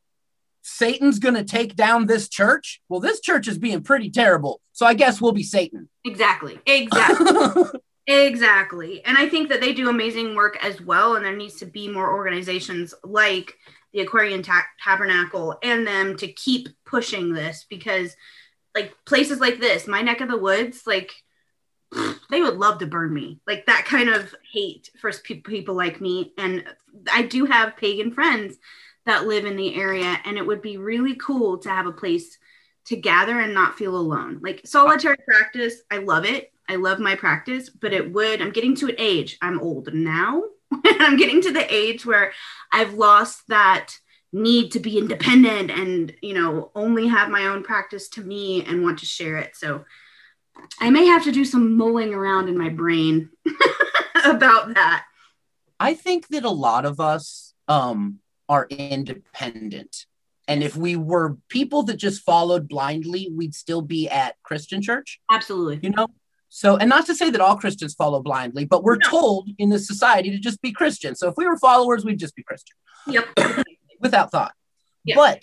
[0.70, 2.82] Satan's gonna take down this church.
[2.90, 5.88] Well, this church is being pretty terrible, so I guess we'll be Satan.
[6.04, 7.64] exactly, exactly.
[8.10, 9.04] Exactly.
[9.04, 11.14] And I think that they do amazing work as well.
[11.16, 13.54] And there needs to be more organizations like
[13.92, 18.16] the Aquarian Ta- Tabernacle and them to keep pushing this because,
[18.74, 21.12] like, places like this, my neck of the woods, like,
[22.30, 23.40] they would love to burn me.
[23.46, 26.32] Like, that kind of hate for pe- people like me.
[26.38, 26.64] And
[27.12, 28.56] I do have pagan friends
[29.06, 32.38] that live in the area, and it would be really cool to have a place
[32.86, 34.40] to gather and not feel alone.
[34.42, 36.52] Like solitary practice, I love it.
[36.68, 40.42] I love my practice, but it would, I'm getting to an age, I'm old now.
[40.84, 42.32] I'm getting to the age where
[42.72, 43.94] I've lost that
[44.32, 48.82] need to be independent and, you know, only have my own practice to me and
[48.82, 49.56] want to share it.
[49.56, 49.84] So
[50.80, 53.30] I may have to do some mulling around in my brain
[54.24, 55.04] about that.
[55.80, 58.18] I think that a lot of us um,
[58.48, 60.06] are independent.
[60.46, 65.20] And if we were people that just followed blindly, we'd still be at Christian church,
[65.30, 65.80] Absolutely.
[65.82, 66.08] you know?
[66.48, 69.10] So, and not to say that all Christians follow blindly, but we're No.
[69.10, 71.14] told in this society to just be Christian.
[71.14, 72.74] So if we were followers, we'd just be Christian
[73.06, 73.26] Yep.
[74.00, 74.54] without thought.
[75.04, 75.16] Yeah.
[75.16, 75.42] But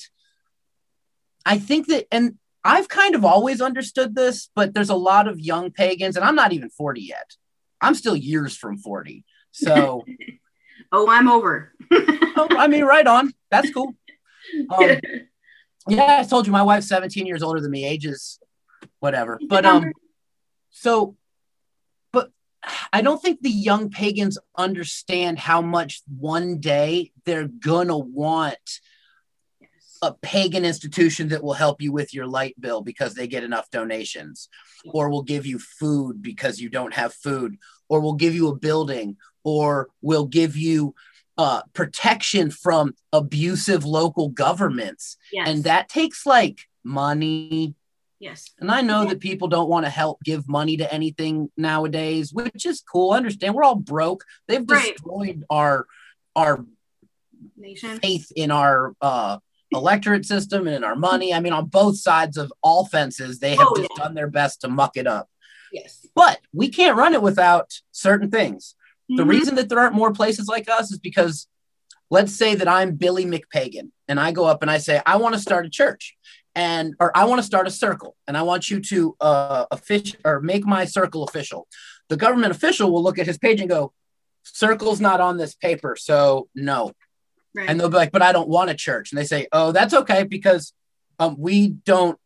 [1.45, 5.39] I think that, and I've kind of always understood this, but there's a lot of
[5.39, 7.36] young pagans, and I'm not even 40 yet.
[7.80, 9.23] I'm still years from 40.
[9.51, 10.04] So,
[10.91, 11.71] oh, I'm over.
[11.91, 13.34] oh, I mean, right on.
[13.51, 13.93] That's cool.
[14.75, 14.99] Um,
[15.88, 18.39] yeah, I told you my wife's 17 years older than me, ages
[18.99, 19.39] whatever.
[19.47, 19.91] But um
[20.71, 21.15] so
[22.12, 22.32] but
[22.91, 28.80] I don't think the young pagans understand how much one day they're gonna want
[30.01, 33.69] a pagan institution that will help you with your light bill because they get enough
[33.71, 34.49] donations
[34.93, 37.58] or will give you food because you don't have food
[37.89, 40.93] or will give you a building or will give you
[41.38, 45.47] uh, protection from abusive local governments yes.
[45.49, 47.75] and that takes like money
[48.19, 48.51] yes.
[48.60, 52.65] and i know that people don't want to help give money to anything nowadays which
[52.65, 54.93] is cool I understand we're all broke they've Right.
[54.93, 55.88] destroyed our
[56.36, 56.65] our
[57.58, 57.99] Nation.
[57.99, 59.39] faith in our uh
[59.75, 63.55] electorate system and in our money i mean on both sides of all fences they
[63.55, 65.29] have Oh, just done their best to muck it up
[65.71, 66.07] Yes.
[66.15, 68.75] but we can't run it without certain things
[69.09, 69.27] the Mhm.
[69.29, 71.47] reason that there aren't more places like us is because
[72.09, 75.33] let's say that I'm Billy McPagan and I go up and I say, I want
[75.35, 76.15] to start a church
[76.55, 80.19] and or I want to start a circle and I want you to uh official
[80.23, 81.67] or make my circle official.
[82.09, 83.91] The government official will look at his page and go,
[84.43, 86.91] Circle's not on this paper, so no.
[87.56, 87.70] Right.
[87.70, 89.12] And they'll be like, but I don't want a church.
[89.12, 90.74] And they say, Oh, that's okay, because
[91.20, 92.20] um, we don't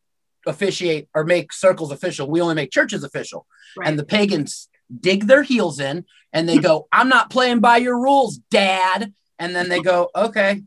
[0.47, 2.29] officiate or make circles official.
[2.29, 3.45] We only make churches official
[3.77, 3.87] right.
[3.87, 7.99] and the pagans dig their heels in and they go, I'm not playing by your
[7.99, 9.13] rules, dad.
[9.37, 10.63] And then they go, okay.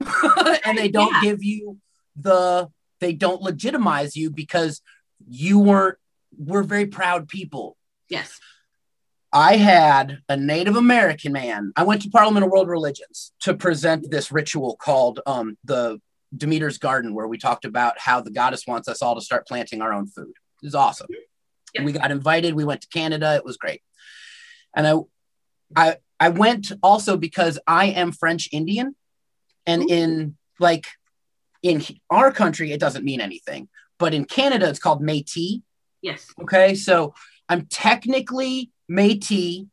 [0.66, 1.20] and they don't Yeah.
[1.22, 1.78] give you
[2.16, 2.68] the,
[3.00, 4.82] they don't legitimize you because
[5.26, 5.96] you weren't,
[6.36, 7.76] we're very proud people.
[8.08, 8.38] yes.
[9.34, 11.72] I had a Native American man.
[11.74, 16.00] I went to Parliament of World Religions to present this ritual called um, the
[16.34, 19.82] Demeter's Garden, where we talked about how the goddess wants us all to start planting
[19.82, 20.30] our own food.
[20.62, 21.08] It was awesome.
[21.74, 21.82] Yeah.
[21.84, 22.54] We got invited.
[22.54, 23.34] We went to Canada.
[23.34, 23.82] It was great.
[24.76, 24.94] And I,
[25.74, 28.94] I, I went also because I am French Indian,
[29.66, 30.86] and in like
[31.64, 33.68] in our country, it doesn't mean anything,
[33.98, 35.60] but in Canada, it's called Métis.
[36.02, 36.26] Yes.
[36.40, 37.14] Okay, so
[37.48, 39.68] I'm technically Métis,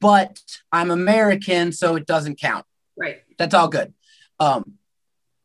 [0.00, 0.38] but
[0.70, 2.64] I'm American, so it doesn't count.
[2.96, 3.18] Right.
[3.38, 3.92] That's all good.
[4.38, 4.74] Um,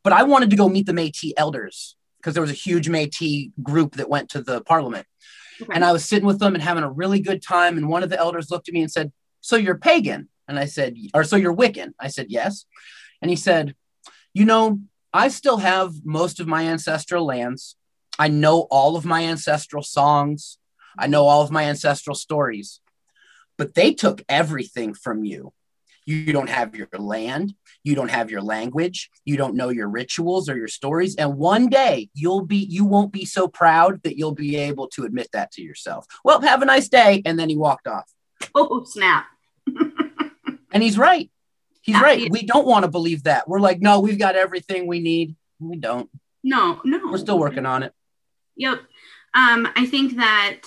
[0.04, 3.52] but I wanted to go meet the Métis elders because there was a huge Métis
[3.62, 5.06] group that went to the parliament,
[5.62, 5.72] Okay.
[5.74, 7.78] and I was sitting with them and having a really good time.
[7.78, 10.66] And one of the elders looked at me and said, "So you're pagan?" And I
[10.66, 12.66] said, "Or so you're Wiccan?" I said, "Yes."
[13.22, 13.76] And he said,
[14.34, 14.80] "You know,
[15.14, 17.76] I still have most of my ancestral lands.
[18.20, 20.58] I know all of my ancestral songs.
[20.98, 22.80] I know all of my ancestral stories,
[23.58, 25.54] but they took everything from you.
[26.06, 27.54] You don't have your land.
[27.84, 29.10] You don't have your language.
[29.26, 31.16] You don't know your rituals or your stories.
[31.18, 35.04] And one day you'll be, you won't be so proud that you'll be able to
[35.04, 36.06] admit that to yourself.
[36.24, 37.22] Well, have a nice day.
[37.26, 38.10] And then he walked off.
[38.56, 39.26] Oh, snap.
[40.72, 41.32] And he's right.
[41.82, 42.30] He's right.
[42.30, 43.48] We don't want to believe that.
[43.48, 45.36] We're like, no, we've got everything we need.
[45.60, 46.10] We don't.
[46.44, 47.00] No, no.
[47.10, 47.94] We're still working on it.
[48.58, 48.80] Yep.
[49.34, 50.62] Um, I think that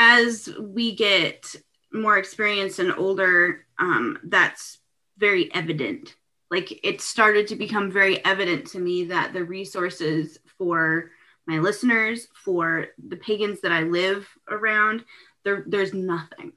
[0.00, 1.54] as we get
[1.92, 4.78] more experienced and older, um, that's
[5.18, 6.16] very evident.
[6.50, 11.10] Like it started to become very evident to me that the resources for
[11.46, 15.04] my listeners, for the pagans that I live around,
[15.44, 16.52] there, there's nothing.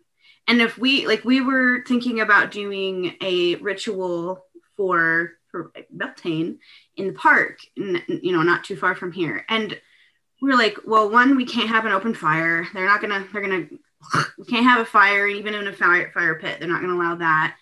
[0.47, 4.45] And if we like, we were thinking about doing a ritual
[4.77, 6.59] for for Beltane
[6.97, 9.79] in the park, you know, not too far from here, and
[10.43, 12.67] we were like, well, one, we can't have an open fire.
[12.73, 13.25] They're not gonna.
[13.31, 13.67] They're gonna.
[14.37, 16.59] We can't have a fire, even in a fire fire pit.
[16.59, 17.55] They're not gonna allow that.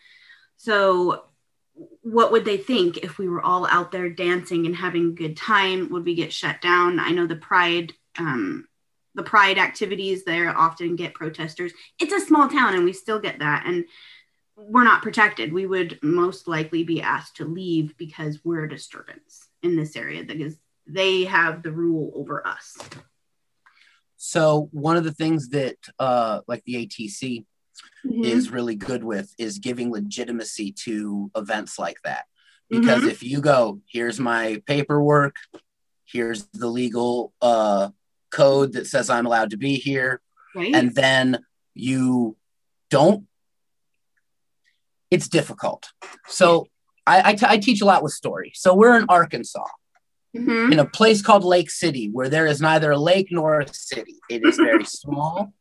[0.58, 1.26] So,
[2.02, 5.38] what would they think if we were all out there dancing and having a good
[5.38, 5.90] time?
[5.92, 7.00] Would we get shut down?
[7.00, 7.94] I know the pride.
[8.18, 8.68] Um,
[9.14, 11.74] the pride activities there often get protesters.
[12.00, 13.66] It's a small town, and we still get that.
[13.68, 13.86] And
[14.56, 15.54] we're not protected.
[15.54, 20.24] We would most likely be asked to leave because we're a disturbance in this area
[20.24, 22.78] because they have the rule over us.
[24.18, 27.46] So one of the things that uh, like the ATC
[28.06, 28.24] Mm-hmm.
[28.26, 32.26] is really good with is giving legitimacy to events like that.
[32.70, 35.36] Because if you go, here's my paperwork,
[36.06, 37.90] here's the legal uh,
[38.32, 40.20] code that says I'm allowed to be here,
[40.56, 40.74] right?
[40.74, 41.40] and then
[41.76, 42.38] you
[42.90, 43.28] don't,
[45.12, 45.90] it's difficult.
[46.28, 46.68] So
[47.06, 48.52] I, I, t- I teach a lot with story.
[48.56, 49.66] So we're in Arkansas
[50.36, 50.72] Mhm.
[50.72, 54.16] in a place called Lake City, where there is neither a lake nor a city.
[54.30, 55.54] It is very small.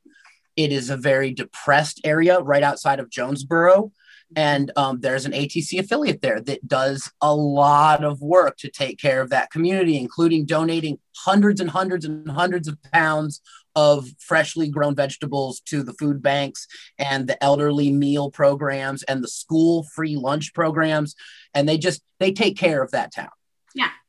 [0.57, 3.93] It is a very depressed area right outside of Jonesboro.
[4.37, 9.01] And um, there's an ATC affiliate there that does a lot of work to take
[9.01, 13.41] care of that community, including donating hundreds and hundreds and hundreds of pounds
[13.75, 19.29] of freshly grown vegetables to the food banks and the elderly meal programs and the
[19.29, 21.17] school free lunch programs.
[21.55, 23.31] And they just, they take care of that town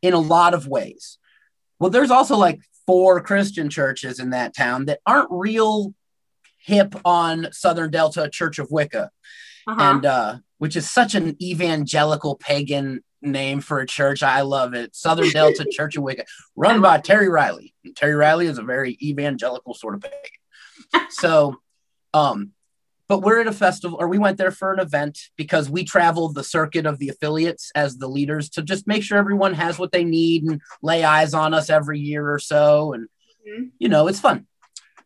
[0.02, 1.18] in a lot of ways.
[1.80, 5.94] Well, there's also like four Christian churches in that town that aren't real
[6.58, 9.10] hip on Southern Delta Church of Wicca,
[9.68, 9.82] Uh-huh.
[9.82, 14.24] and uh, which is such an evangelical pagan name for a church.
[14.24, 14.96] I love it.
[14.96, 17.74] Southern Delta Church of Wicca, run by Terry Riley.
[17.86, 21.08] And Terry Riley is a very evangelical sort of pagan.
[21.12, 21.58] So,
[22.14, 22.52] um,
[23.12, 26.34] but we're at a festival, or we went there for an event because we traveled
[26.34, 29.92] the circuit of the affiliates as the leaders to just make sure everyone has what
[29.92, 32.94] they need and lay eyes on us every year or so.
[32.94, 33.10] And
[33.46, 33.72] Mhm.
[33.80, 34.48] you know, it's fun.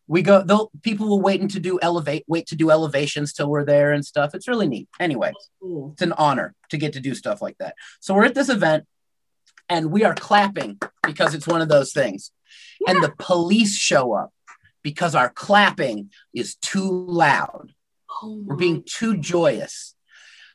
[0.06, 3.64] We go, they'll people will wait to do elevate, wait to do elevations till we're
[3.64, 4.36] there and stuff.
[4.36, 4.88] It's really neat.
[5.00, 5.90] Anyway, Cool.
[5.94, 7.74] it's an honor to get to do stuff like that.
[7.98, 8.84] So we're at this event
[9.68, 12.30] and we are clapping because it's one of those things.
[12.86, 14.32] And the police show up
[14.84, 17.72] because our clapping is too loud.
[18.22, 19.94] Oh We're being too joyous.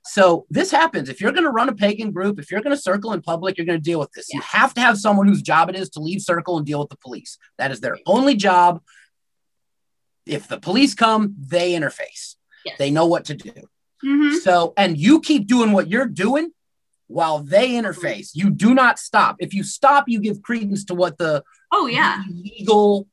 [0.04, 1.10] So this happens.
[1.10, 3.58] If you're going to run a pagan group, if you're going to circle in public,
[3.58, 4.34] you're going to deal with this.
[4.34, 6.90] You have to have someone whose job it is to leave circle and deal with
[6.90, 7.38] the police.
[7.60, 8.82] That is their only job.
[10.26, 12.36] If the police come, they interface.
[12.66, 12.78] Yes.
[12.80, 13.54] They know what to do.
[14.04, 14.40] Mhm.
[14.40, 16.52] So, and you keep doing what you're doing
[17.08, 18.32] while they interface.
[18.34, 19.36] You do not stop.
[19.40, 22.24] If you stop, you give credence to what the Oh yeah.
[22.28, 23.08] legal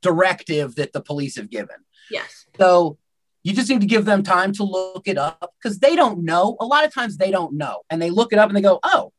[0.00, 1.76] directive that the police have given.
[2.10, 2.46] Yes.
[2.58, 2.98] So
[3.42, 6.56] you just need to give them time to look it up because they don't know.
[6.60, 8.78] A lot of times they don't know, and they look it up and they go,
[8.82, 9.12] "Oh,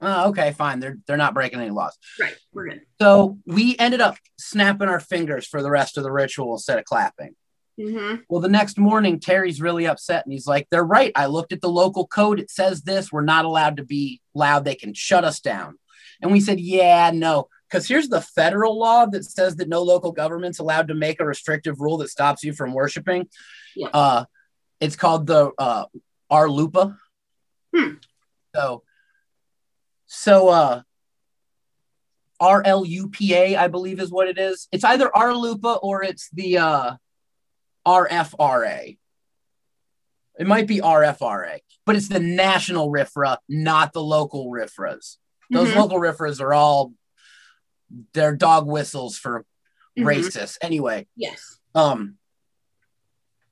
[0.00, 0.80] oh, okay, fine.
[0.80, 2.36] They're they're not breaking any laws." Right.
[2.52, 2.80] We're good.
[3.00, 6.84] So we ended up snapping our fingers for the rest of the ritual instead of
[6.84, 7.34] clapping.
[7.80, 11.12] hmm Well, the next morning, Terry's really upset and he's like, They're right.
[11.16, 12.40] I looked at the local code.
[12.40, 13.10] It says this.
[13.10, 14.64] We're not allowed to be loud.
[14.64, 15.78] They can shut us down.
[16.20, 17.48] And we said, Yeah, no.
[17.68, 21.24] Because here's the federal law that says that no local government's allowed to make a
[21.24, 23.28] restrictive rule that stops you from worshiping.
[23.76, 23.88] Yeah.
[23.88, 24.24] Uh,
[24.80, 25.84] it's called the uh,
[26.30, 26.98] R Lupa.
[27.74, 27.94] Hmm.
[28.54, 28.82] So,
[30.06, 30.82] so uh,
[32.40, 34.68] R L U P A, I believe, is what it is.
[34.72, 36.92] It's either R Lupa or it's the uh,
[37.86, 38.98] RFRA.
[40.38, 45.18] It might be RFRA, but it's the national RIFRA, not the local RIFRAs.
[45.50, 45.76] Those Mhm.
[45.76, 46.92] local RIFRAs are all
[48.14, 49.44] they're dog whistles for
[49.98, 50.04] Mhm.
[50.04, 50.56] racists.
[50.62, 51.58] Anyway, Yes.
[51.74, 52.16] um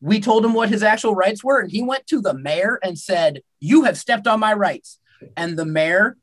[0.01, 2.99] we told him what his actual rights were and he went to the mayor and
[2.99, 4.99] said you have stepped on my rights
[5.37, 6.17] and the mayor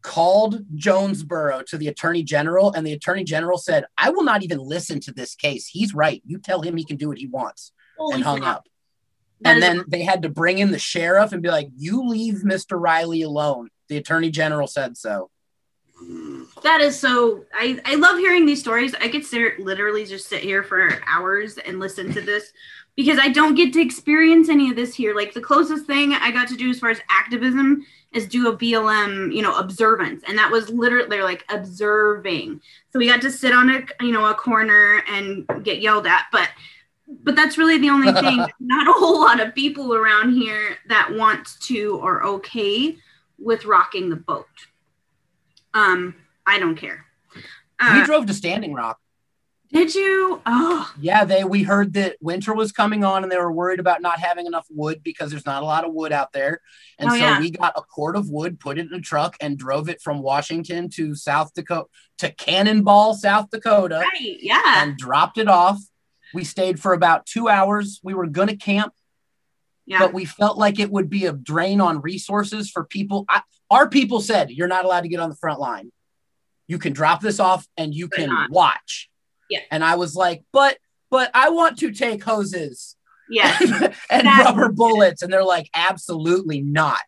[0.00, 4.58] called jonesboro to the attorney general and the attorney general said i will not even
[4.58, 7.72] listen to this case he's right you tell him he can do what he wants
[7.98, 8.56] Holy and hung crap.
[8.58, 8.68] up
[9.40, 12.06] That and is- then they had to bring in the sheriff and be like, "You
[12.08, 12.80] leave Mr.
[12.80, 15.30] Riley alone." The attorney general said so.
[15.98, 16.44] Hmm.
[16.62, 17.44] That is so.
[17.52, 18.94] I I love hearing these stories.
[18.94, 22.52] I could sit, literally just sit here for hours and listen to this
[22.96, 25.14] because I don't get to experience any of this here.
[25.14, 28.56] Like the closest thing I got to do as far as activism is do a
[28.56, 32.60] BLM, you know, observance, and that was literally they're like observing.
[32.92, 36.26] So we got to sit on a you know a corner and get yelled at,
[36.32, 36.48] but
[37.22, 38.44] but that's really the only thing.
[38.60, 42.96] Not a whole lot of people around here that want to or okay
[43.38, 44.46] with rocking the boat.
[45.74, 46.14] Um,
[46.48, 47.04] I don't care.
[47.36, 47.42] we
[47.80, 48.98] Uh, drove to Standing Rock.
[49.70, 50.40] did you?
[50.46, 54.00] Oh, Yeah, they we heard that winter was coming on and they were worried about
[54.00, 56.60] not having enough wood because there's not a lot of wood out there.
[56.98, 57.38] And Oh, so yeah.
[57.38, 60.22] we got a cord of wood, put it in a truck, and drove it from
[60.22, 61.86] Washington to South Dakota
[62.18, 64.38] to Cannonball, South Dakota, right.
[64.40, 64.82] Yeah.
[64.82, 65.78] and dropped it off.
[66.32, 68.00] We stayed for about two hours.
[68.02, 68.94] We were gonna camp,
[69.84, 69.98] Yeah.
[69.98, 73.26] but we felt like it would be a drain on resources for people.
[73.28, 75.92] I, our people said you're not allowed to get on the front line.
[76.68, 79.10] You can drop this off and you can watch.
[79.50, 79.60] Yeah.
[79.70, 80.78] And I was like, but
[81.10, 82.96] but I want to take hoses
[83.28, 83.56] yeah.
[84.10, 85.22] and That- rubber bullets.
[85.22, 87.00] And they're like, absolutely not.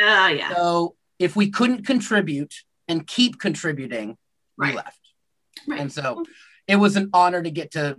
[0.00, 0.54] Uh, yeah.
[0.54, 2.54] So if we couldn't contribute
[2.88, 4.16] and keep contributing,
[4.58, 4.98] we left.
[5.66, 5.80] Right.
[5.80, 6.24] And so
[6.66, 7.96] it was an honor to get to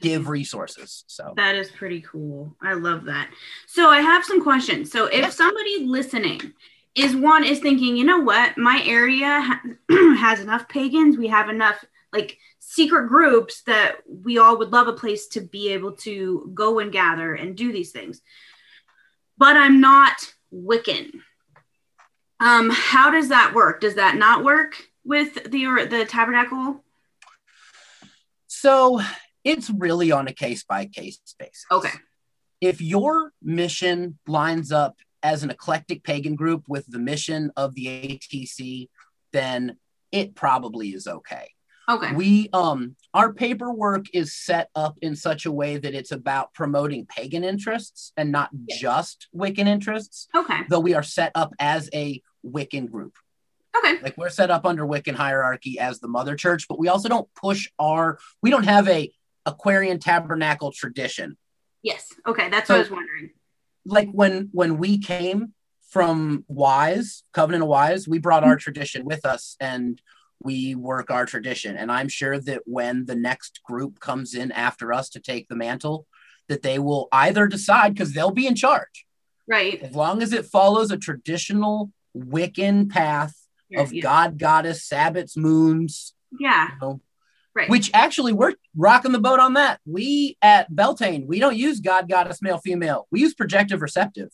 [0.00, 1.04] give resources.
[1.06, 2.56] So That is pretty cool.
[2.62, 3.30] I love that.
[3.66, 4.90] So I have some questions.
[4.90, 6.40] So if somebody listening
[6.98, 9.62] is one is thinking, you know what, my area ha-
[10.18, 14.92] has enough pagans, we have enough like secret groups that we all would love a
[14.92, 18.20] place to be able to go and gather and do these things.
[19.36, 21.10] But I'm not Wiccan.
[22.40, 23.80] Um, how does that work?
[23.80, 26.84] Does that not work with the the tabernacle?
[28.46, 29.00] so
[29.44, 31.64] it's really on a case by case basis.
[31.70, 31.92] Okay.
[32.60, 37.86] If your mission lines up as an eclectic pagan group with the mission of the
[37.86, 38.88] ATC,
[39.32, 39.76] then
[40.12, 41.50] it probably is okay.
[41.90, 42.12] Okay.
[42.12, 47.06] We um our paperwork is set up in such a way that it's about promoting
[47.06, 48.76] pagan interests and not Yeah.
[48.78, 50.60] just Wiccan interests, Okay.
[50.68, 53.14] though we are set up as a Wiccan group.
[53.76, 54.00] Okay.
[54.02, 57.28] Like we're set up under Wiccan hierarchy as the mother church, but we also don't
[57.34, 59.10] push our we don't have a
[59.46, 61.38] Aquarian tabernacle tradition.
[61.82, 62.12] Yes.
[62.26, 62.50] Okay.
[62.50, 63.30] That's So- what I was wondering.
[63.88, 65.54] Like when when we came
[65.88, 68.60] from Wise, Covenant of Wise, we brought our mm-hmm.
[68.60, 70.00] tradition with us and
[70.40, 71.76] we work our tradition.
[71.76, 75.56] And I'm sure that when the next group comes in after us to take the
[75.56, 76.06] mantle,
[76.48, 79.06] that they will either decide because they'll be in charge
[79.46, 79.82] Right.
[79.82, 83.34] as long as it follows a traditional Wiccan path
[83.76, 84.02] of yeah.
[84.02, 86.68] God, goddess, Sabbats, moons, Yeah.
[86.72, 87.00] you know,
[87.58, 87.68] Right.
[87.68, 89.80] which actually we're rocking the boat on that.
[89.84, 93.08] We at Beltane, we don't use God, goddess, male, female.
[93.10, 94.28] We use projective, receptive.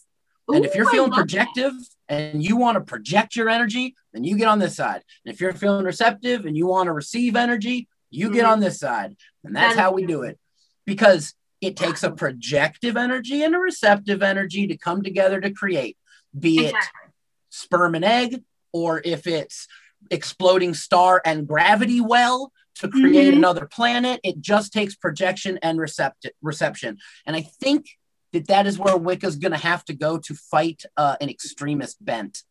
[0.52, 1.22] and if you're feeling love that.
[1.22, 1.72] projective
[2.06, 5.02] and you want to project your energy, then you get on this side.
[5.24, 8.50] And if you're feeling receptive and you want to receive energy, you get Mhm.
[8.50, 9.16] on this side.
[9.42, 10.38] And that's That how we do it.
[10.84, 15.96] Because it takes a projective energy and a receptive energy to come together to create,
[16.38, 17.10] be it Exactly.
[17.48, 19.66] sperm and egg, or if it's
[20.10, 23.38] exploding star and gravity well to create Mhm.
[23.38, 24.20] another planet.
[24.24, 26.98] It just takes projection and recept- reception.
[27.26, 27.86] And I think
[28.32, 32.04] that that is where Wicca's going to have to go to fight uh, an extremist
[32.04, 32.42] bent.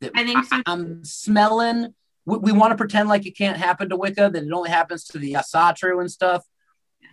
[0.00, 0.62] That I think so.
[0.66, 1.94] am smelling.
[2.26, 5.04] We, we want to pretend like it can't happen to Wicca, that it only happens
[5.06, 6.44] to the Asatru and stuff,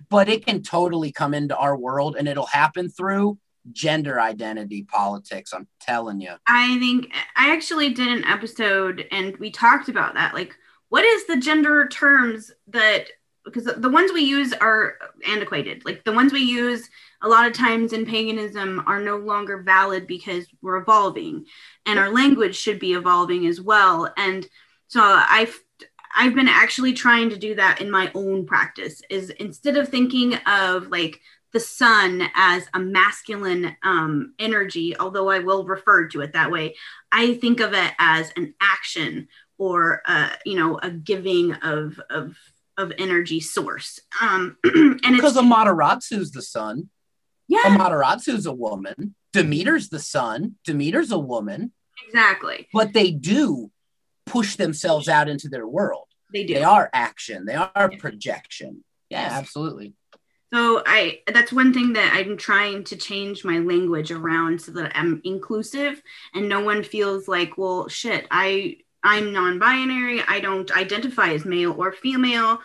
[0.09, 3.37] but it can totally come into our world and it'll happen through
[3.73, 5.53] gender identity politics.
[5.53, 6.35] I'm telling you.
[6.47, 10.33] I think I actually did an episode and we talked about that.
[10.33, 10.55] Like,
[10.89, 13.07] what is the gender terms that
[13.47, 15.85] because the- ones we use are antiquated.
[15.85, 16.89] Like the ones we use
[17.21, 21.45] a lot of times in paganism are no longer valid because we're evolving
[21.85, 24.13] and our language should be evolving as well.
[24.17, 24.47] And
[24.87, 25.57] so I've
[26.15, 30.35] I've been actually trying to do that in my own practice is instead of thinking
[30.45, 31.19] of like
[31.53, 36.75] the sun as a masculine um, energy, although I will refer to it that way,
[37.11, 39.27] I think of it as an action
[39.57, 42.35] or uh, you know a giving of of
[42.77, 43.99] of energy source.
[44.21, 46.89] Um, and Because Amaterasu's the sun.
[47.47, 49.15] yeah, Amaterasu's a woman.
[49.33, 50.55] Demeter's the sun.
[50.63, 51.71] Demeter's a woman.
[52.07, 52.67] exactly.
[52.73, 53.71] But they do
[54.25, 56.05] push themselves out into their world.
[56.33, 56.53] They do.
[56.55, 57.45] They are action.
[57.45, 58.83] They are projection.
[59.09, 59.31] Yeah, Yes.
[59.33, 59.93] absolutely.
[60.53, 64.91] So I that's one thing that I'm trying to change my language around so that
[64.95, 66.01] I'm inclusive
[66.33, 68.77] and no one feels like, well, shit, I
[69.07, 72.59] I'm non-binary, I don't identify as male or female.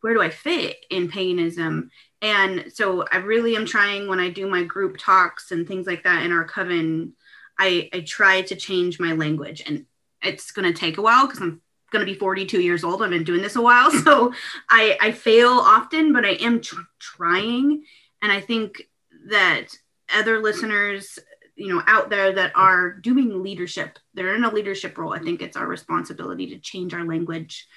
[0.00, 1.90] Where do I fit in paganism?
[2.20, 6.02] And so I really am trying when I do my group talks and things like
[6.04, 7.12] that in our coven,
[7.58, 9.62] I, I try to change my language.
[9.64, 9.86] And
[10.22, 11.60] it's going to take a while because I'm
[11.92, 13.02] going to be 42 years old.
[13.02, 13.90] I've been doing this a while.
[14.04, 14.32] So
[14.68, 17.84] I, I fail often, but I am tr- trying.
[18.22, 18.88] And I think
[19.28, 19.68] that
[20.12, 21.18] other listeners,
[21.60, 25.12] you know, out there that are doing leadership, they're in a leadership role.
[25.12, 27.68] I think it's our responsibility to change our language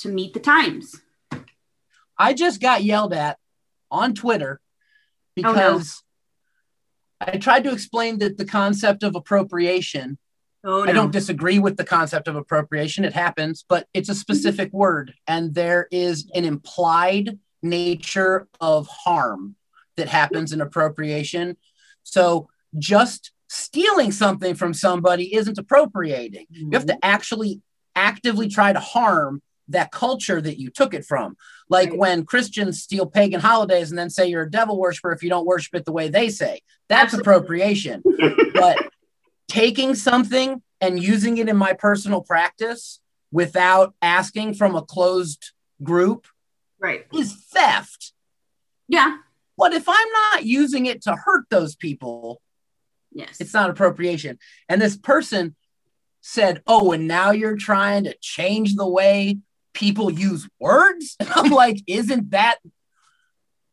[0.00, 0.94] to meet the times.
[2.18, 3.38] I just got yelled at
[3.90, 4.60] on Twitter
[5.34, 6.02] because
[7.22, 7.32] oh, no.
[7.32, 10.18] I tried to explain that the concept of appropriation.
[10.62, 10.90] Oh, no.
[10.90, 13.06] I don't disagree with the concept of appropriation.
[13.06, 14.76] It happens, but it's a specific mm-hmm.
[14.76, 19.56] word, and there is an implied nature of harm
[19.96, 21.56] that happens in appropriation.
[22.02, 26.46] So just stealing something from somebody isn't appropriating.
[26.52, 26.72] Mm-hmm.
[26.72, 27.10] You have to mm-hmm.
[27.10, 27.60] actually
[27.96, 31.36] actively try to harm that culture that you took it from.
[31.68, 31.98] Like right.
[31.98, 35.46] when Christians steal pagan holidays and then say you're a devil worshiper if you don't
[35.46, 36.60] worship it the way they say.
[36.88, 37.32] That's Absolutely.
[37.32, 38.02] appropriation.
[38.54, 38.78] but
[39.48, 43.00] taking something and using it in my personal practice
[43.32, 45.52] without asking from a closed
[45.82, 46.26] group
[46.80, 48.12] right is theft.
[48.88, 49.18] Yeah.
[49.56, 52.40] But if I'm not using it to hurt those people,
[53.12, 53.36] yes.
[53.40, 54.38] It's not appropriation.
[54.68, 55.56] And this person
[56.20, 59.38] said, "Oh, and now you're trying to change the way
[59.72, 61.16] people use words.
[61.20, 62.58] And I'm like, isn't that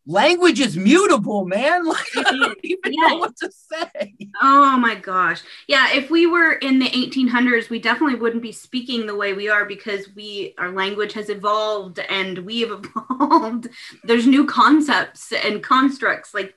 [0.06, 1.86] language is mutable, man?
[1.88, 3.08] Like, I don't even yeah.
[3.08, 4.16] know what to say.
[4.42, 5.42] Oh my gosh.
[5.68, 9.50] Yeah, if we were in the 1800s, we definitely wouldn't be speaking the way we
[9.50, 12.72] are because we our language has evolved and we have
[13.12, 13.68] evolved.
[14.04, 16.56] There's new concepts and constructs like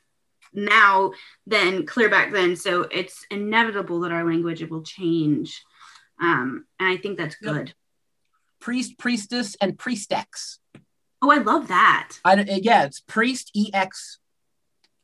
[0.52, 1.12] now
[1.46, 2.56] than clear back then.
[2.56, 5.62] So it's inevitable that our language will change.
[6.20, 7.68] Um, and I think that's good.
[7.68, 7.76] Yep
[8.60, 10.58] priest, priestess, and priestex.
[11.22, 12.18] Oh, I love that.
[12.24, 14.18] I, yeah, it's priest ex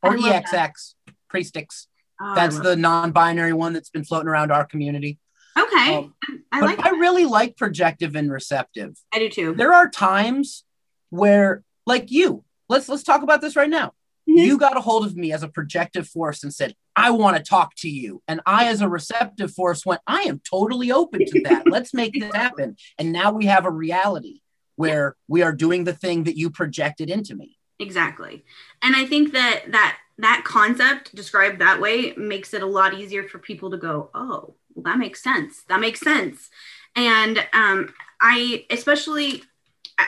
[0.02, 1.14] or exx that.
[1.32, 1.86] priestix.
[2.20, 5.18] Oh, that's the non-binary one that's been floating around our community.
[5.58, 6.14] Okay, um,
[6.52, 6.84] I like.
[6.84, 8.96] I really like projective and receptive.
[9.12, 9.54] I do too.
[9.54, 10.64] There are times
[11.10, 13.92] where, like you, let's let's talk about this right now.
[14.28, 14.38] Mm-hmm.
[14.38, 17.42] You got a hold of me as a projective force and said, I want to
[17.42, 18.22] talk to you.
[18.26, 21.64] And I, as a receptive force, went, I am totally open to that.
[21.70, 22.76] Let's make this happen.
[22.98, 24.40] And now we have a reality
[24.76, 27.58] where we are doing the thing that you projected into me.
[27.78, 28.44] Exactly.
[28.82, 33.24] And I think that that that concept described that way makes it a lot easier
[33.24, 35.62] for people to go, oh, well, that makes sense.
[35.68, 36.48] That makes sense.
[36.94, 39.42] And um, I especially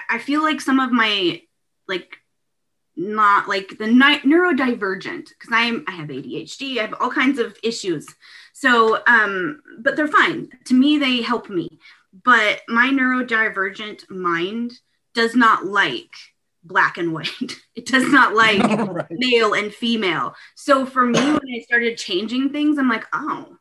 [0.09, 1.43] I feel like some of my
[1.87, 2.19] like
[2.99, 7.57] not like the ni- neurodivergent because I'm I have ADHD, I have all kinds of
[7.63, 8.07] issues.
[8.53, 10.49] So, um, but they're fine.
[10.65, 11.79] To me, they help me.
[12.25, 14.73] But my neurodivergent mind
[15.15, 16.11] does not like
[16.65, 17.29] black and white.
[17.77, 19.07] It does not like right.
[19.09, 20.35] male and female.
[20.57, 23.57] So for me, when I started changing things, I'm like, oh,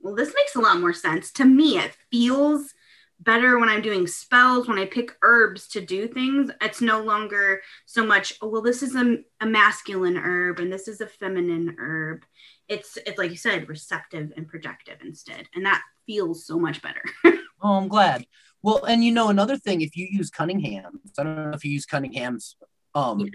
[0.00, 1.78] well, this makes a lot more sense to me.
[1.78, 2.74] It feels
[3.20, 6.50] better when I'm doing spells, when I pick herbs to do things.
[6.60, 10.88] It's no longer so much, oh, well, this is a, a masculine herb and this
[10.88, 12.24] is a feminine herb.
[12.68, 15.48] It's it's like you said, receptive and projective instead.
[15.54, 17.02] And that feels so much better.
[17.62, 18.26] oh, I'm glad.
[18.62, 21.72] Well, and you know, another thing, if you use Cunningham's, I don't know if you
[21.72, 22.56] use Cunningham's
[22.94, 23.30] um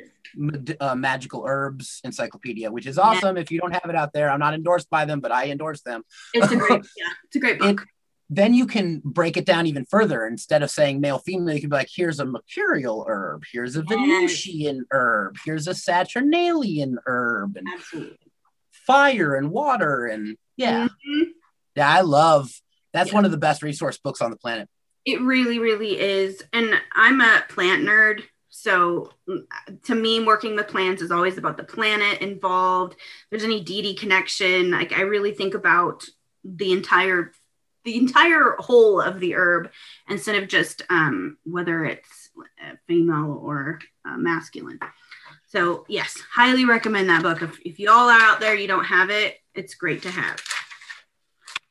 [0.82, 3.42] uh, magical herbs encyclopedia which is awesome yeah.
[3.42, 5.82] if you don't have it out there i'm not endorsed by them but i endorse
[5.82, 7.88] them it's a great yeah it's a great book it,
[8.30, 10.26] then you can break it down even further.
[10.26, 13.84] Instead of saying male, female, you can be like, here's a mercurial herb, here's a
[13.84, 18.18] Venusian herb, here's a Saturnalian herb, and Absolutely.
[18.72, 20.08] fire and water.
[20.08, 20.86] And yeah.
[20.86, 21.24] Mm-hmm.
[21.76, 22.50] Yeah, I love
[22.96, 23.16] that's yeah.
[23.16, 24.70] one of the best resource books on the planet.
[25.04, 26.42] It really, really is.
[26.54, 28.24] And I'm a plant nerd.
[28.50, 29.12] So
[29.84, 32.96] to me, working with plants is always about the planet involved.
[33.30, 34.72] There's any deity connection.
[34.72, 36.06] Like I really think about
[36.46, 37.34] the entire
[37.86, 39.72] the entire whole of the herb
[40.10, 42.30] instead of just um, whether it's
[42.88, 44.80] female or uh, masculine.
[45.48, 47.42] So yes, highly recommend that book.
[47.42, 50.42] If, if you all are out there, you don't have it, it's great to have.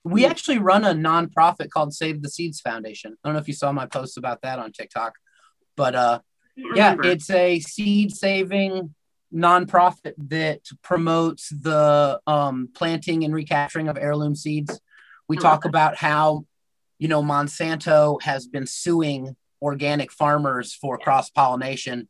[0.04, 3.16] We actually run a nonprofit called Save the Seeds Foundation.
[3.22, 5.14] I don't know if you saw my post about that on TikTok,
[5.76, 6.20] but uh,
[6.56, 8.94] yeah, it's a seed saving
[9.34, 14.78] nonprofit that promotes the um, planting and recapturing of heirloom seeds
[15.28, 16.44] we talk about how,
[16.98, 22.08] you know, Monsanto has been suing organic farmers for cross pollination.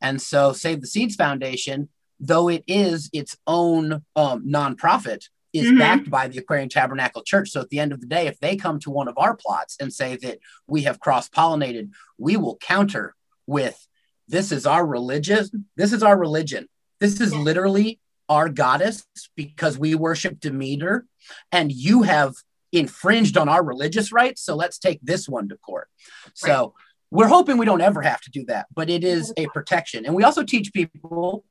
[0.00, 1.88] And so, Save the Seeds Foundation,
[2.20, 5.78] though it is its own um, nonprofit, is mm-hmm.
[5.78, 7.50] backed by the Aquarian Tabernacle Church.
[7.50, 9.76] So at the end of the day, if they come to one of our plots
[9.80, 13.14] and say that we have cross pollinated, we will counter
[13.46, 13.86] with
[14.28, 15.66] this is our religion.
[15.76, 16.68] This is our religion.
[17.00, 19.06] This is literally our goddess
[19.36, 21.06] because we worship Demeter
[21.52, 22.34] and you have
[22.72, 24.42] infringed on our religious rights.
[24.42, 25.88] So let's take this one to court.
[26.34, 26.74] So
[27.10, 30.04] we're hoping we don't ever have to do that, but it is a protection.
[30.04, 31.44] And we also teach people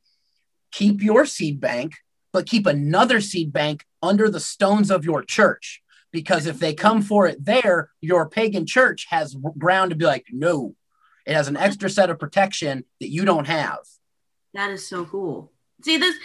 [0.72, 1.94] keep your seed bank,
[2.34, 5.82] but keep another seed bank under the stones of your church.
[6.12, 10.26] Because if they come for it there, your pagan church has ground to be like,
[10.32, 10.76] no,
[11.26, 13.80] it has an extra set of protection that you don't have.
[14.54, 15.52] That is so cool.
[15.84, 16.16] See this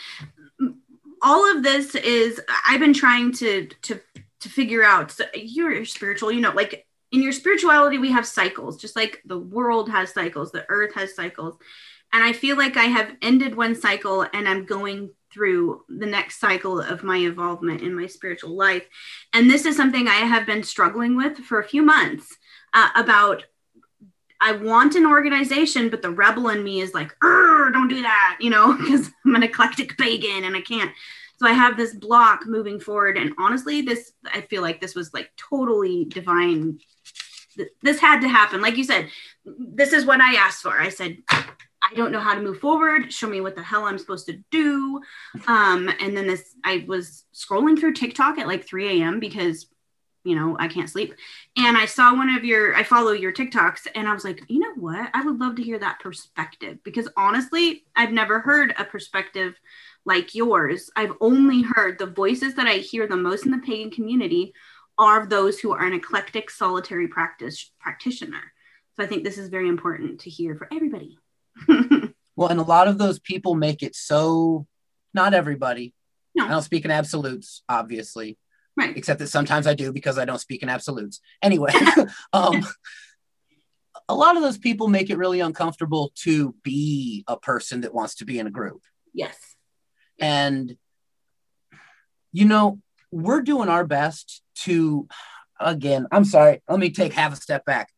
[1.23, 4.01] all of this is I've been trying to to
[4.41, 8.81] to figure out so you're spiritual, you know, like in your spirituality we have cycles,
[8.81, 11.57] just like the world has cycles, the earth has cycles.
[12.13, 16.41] And I feel like I have ended one cycle and I'm going through the next
[16.41, 18.85] cycle of my involvement in my spiritual life.
[19.33, 22.37] And this is something I have been struggling with for a few months
[22.75, 23.45] uh, about
[24.41, 27.15] I want an organization, but the rebel in me is like,
[27.73, 30.91] don't do that, you know, because I'm an eclectic pagan and I can't.
[31.41, 33.17] So I have this block moving forward.
[33.17, 36.81] And honestly, this, I feel like this was like totally divine.
[37.81, 38.61] This had to happen.
[38.61, 39.09] Like you said,
[39.47, 40.79] this is what I asked for.
[40.79, 43.11] I said, I don't know how to move forward.
[43.11, 45.01] Show me what the hell I'm supposed to do.
[45.47, 49.19] Um, and then this, I was scrolling through TikTok at like 3 a.m.
[49.19, 49.65] because
[50.25, 51.15] you know, I can't sleep.
[51.57, 54.59] And I saw one of your, I follow your TikToks, and I was like, you
[54.59, 55.09] know what?
[55.15, 59.59] I would love to hear that perspective because honestly, I've never heard a perspective
[60.05, 60.91] like yours.
[60.97, 64.53] I've only heard the voices that I hear the most in the pagan community
[64.99, 68.53] are those who are an eclectic solitary practice practitioner.
[68.97, 71.19] So I think this is very important to hear for everybody.
[72.37, 74.67] well, and a lot of those people make it so,
[75.15, 75.95] not everybody.
[76.35, 76.47] No.
[76.47, 78.39] I don't speak in absolutes, obviously
[78.81, 78.97] Right.
[78.97, 81.21] Except that sometimes I do because I don't speak in absolutes.
[81.43, 81.73] Anyway,
[82.33, 82.67] um,
[84.09, 88.17] a lot of those people make it really uncomfortable to be a person that wants
[88.17, 88.83] to be in a group.
[89.13, 89.37] Yes.
[90.21, 90.77] And,
[92.33, 95.09] you know, we're doing our best to,
[95.59, 97.89] again, I'm sorry, let me take half a step back.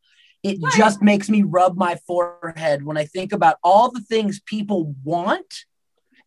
[0.42, 0.72] It right.
[0.74, 5.66] just makes me rub my forehead when I think about all the things people want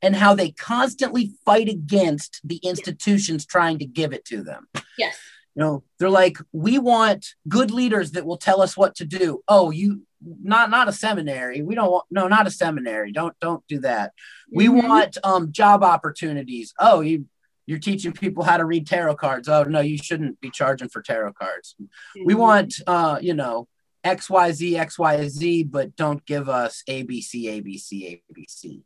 [0.01, 4.67] and how they constantly fight against the institutions trying to give it to them.
[4.97, 5.17] Yes.
[5.55, 9.41] You know, they're like, we want good leaders that will tell us what to do.
[9.47, 11.61] Oh, you not not a seminary.
[11.61, 13.11] We don't want no, not a seminary.
[13.11, 14.11] Don't don't do that.
[14.11, 14.57] Mm-hmm.
[14.57, 16.73] We want um job opportunities.
[16.79, 17.25] Oh, you
[17.65, 19.47] you're teaching people how to read tarot cards.
[19.47, 21.75] Oh no, you shouldn't be charging for tarot cards.
[21.81, 22.25] Mm-hmm.
[22.25, 23.67] We want uh, you know,
[24.03, 28.83] XYZ, XYZ, but don't give us ABC, ABC, ABC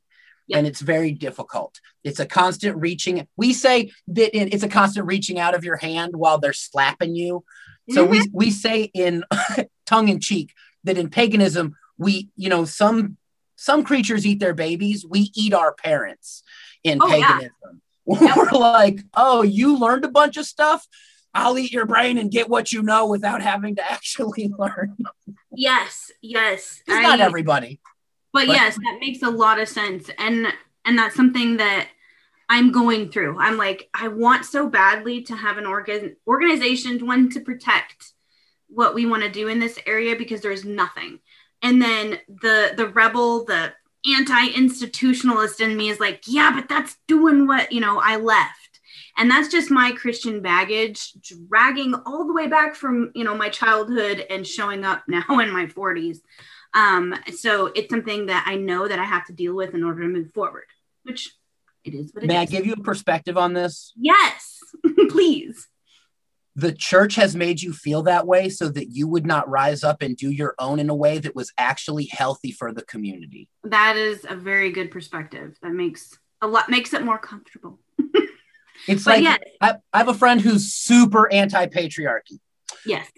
[0.49, 0.57] yep.
[0.57, 1.79] and it's very difficult.
[2.03, 3.27] It's a constant reaching.
[3.37, 7.45] We say that it's a constant reaching out of your hand while they're slapping you.
[7.91, 8.11] So mm-hmm.
[8.11, 9.23] we we say in
[9.85, 10.53] tongue in cheek
[10.83, 13.17] that in paganism we you know some
[13.55, 15.05] some creatures eat their babies.
[15.05, 16.43] We eat our parents
[16.83, 17.51] in oh, paganism.
[18.11, 18.33] Yeah.
[18.35, 20.87] We're like, oh, you learned a bunch of stuff.
[21.35, 24.97] I'll eat your brain and get what you know without having to actually learn.
[25.51, 26.81] Yes, yes.
[26.87, 27.79] It's I, not everybody
[28.33, 30.47] but, but yes that makes a lot of sense and
[30.85, 31.89] and that's something that
[32.47, 37.29] i'm going through i'm like i want so badly to have an organ organization one
[37.29, 38.13] to protect
[38.69, 41.19] what we want to do in this area because there's nothing
[41.61, 43.73] and then the the rebel the
[44.17, 48.79] anti-institutionalist in me is like yeah but that's doing what you know i left
[49.17, 53.49] and that's just my christian baggage dragging all the way back from you know my
[53.49, 56.19] childhood and showing up now in my 40s
[56.73, 60.01] um, so it's something that I know that I have to deal with in order
[60.03, 60.65] to move forward,
[61.03, 61.35] which
[61.83, 62.11] it is.
[62.15, 63.93] May I give you a perspective on this?
[63.95, 64.59] Yes,
[65.09, 65.67] please.
[66.59, 70.01] The church has made you feel that way so that you would not rise up
[70.01, 73.47] and do your own in a way that was actually healthy for the community.
[73.63, 75.57] That is a very good perspective.
[75.61, 77.79] That makes a lot makes it more comfortable.
[78.87, 79.39] it's but like yes.
[79.61, 82.39] I, I have a friend who's super anti-patriarchy.
[82.85, 83.09] Yes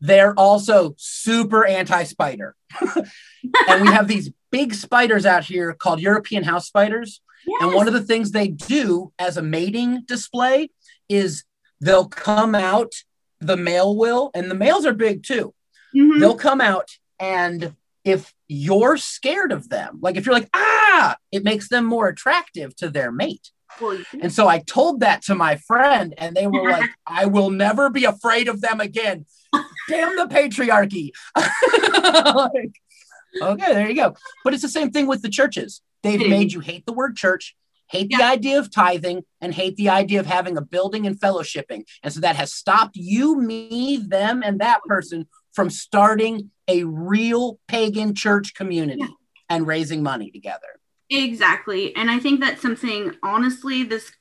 [0.00, 2.54] they're also super anti spider.
[2.96, 7.20] and we have these big spiders out here called European house spiders.
[7.46, 7.62] Yes.
[7.62, 10.70] And one of the things they do as a mating display
[11.08, 11.44] is
[11.80, 12.92] they'll come out,
[13.40, 15.54] the male will, and the males are big too.
[15.94, 16.20] Mm-hmm.
[16.20, 17.74] They'll come out, and
[18.04, 22.74] if you're scared of them, like if you're like, ah, it makes them more attractive
[22.76, 23.50] to their mate.
[23.80, 27.50] Well, and so I told that to my friend, and they were like, I will
[27.50, 29.26] never be afraid of them again
[29.88, 31.10] damn the patriarchy.
[31.36, 32.72] like,
[33.40, 34.14] okay, there you go.
[34.44, 35.82] But it's the same thing with the churches.
[36.02, 37.56] They've made you hate the word church,
[37.88, 38.18] hate yeah.
[38.18, 41.84] the idea of tithing, and hate the idea of having a building and fellowshipping.
[42.02, 47.58] And so that has stopped you, me, them, and that person from starting a real
[47.66, 49.08] pagan church community yeah.
[49.48, 50.78] and raising money together.
[51.10, 51.96] Exactly.
[51.96, 54.12] And I think that's something, honestly, this,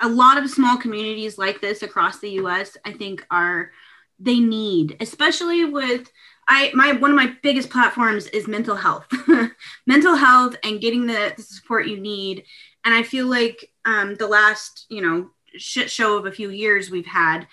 [0.00, 3.72] a lot of small communities like this across the US, I think are,
[4.18, 6.10] they need, especially with,
[6.48, 9.06] I, my, one of my biggest platforms is mental health,
[9.86, 12.44] mental health and getting the, the support you need.
[12.84, 16.90] And I feel like um, the last, you know, shit show of a few years
[16.90, 17.46] we've had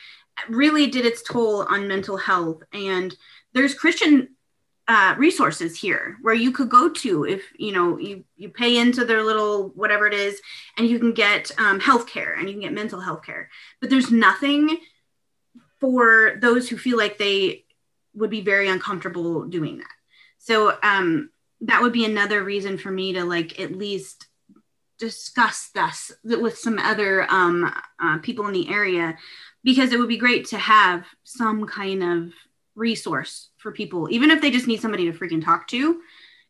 [0.50, 2.62] really did its toll on mental health.
[2.72, 3.16] And
[3.54, 4.30] there's Christian
[4.88, 9.06] uh, resources here where you could go to if you know you you pay into
[9.06, 10.42] their little whatever it is
[10.78, 13.90] and you can get um, health care and you can get mental health care but
[13.90, 14.78] there's nothing
[15.80, 17.63] for those who feel like they
[18.16, 19.88] would be very uncomfortable doing that
[20.38, 21.30] so um,
[21.62, 24.28] that would be another reason for me to like at least
[25.00, 29.18] discuss this with some other um, uh, people in the area
[29.64, 32.34] because it would be great to have some kind of
[32.76, 36.02] resource for people, even if they just need somebody to freaking talk to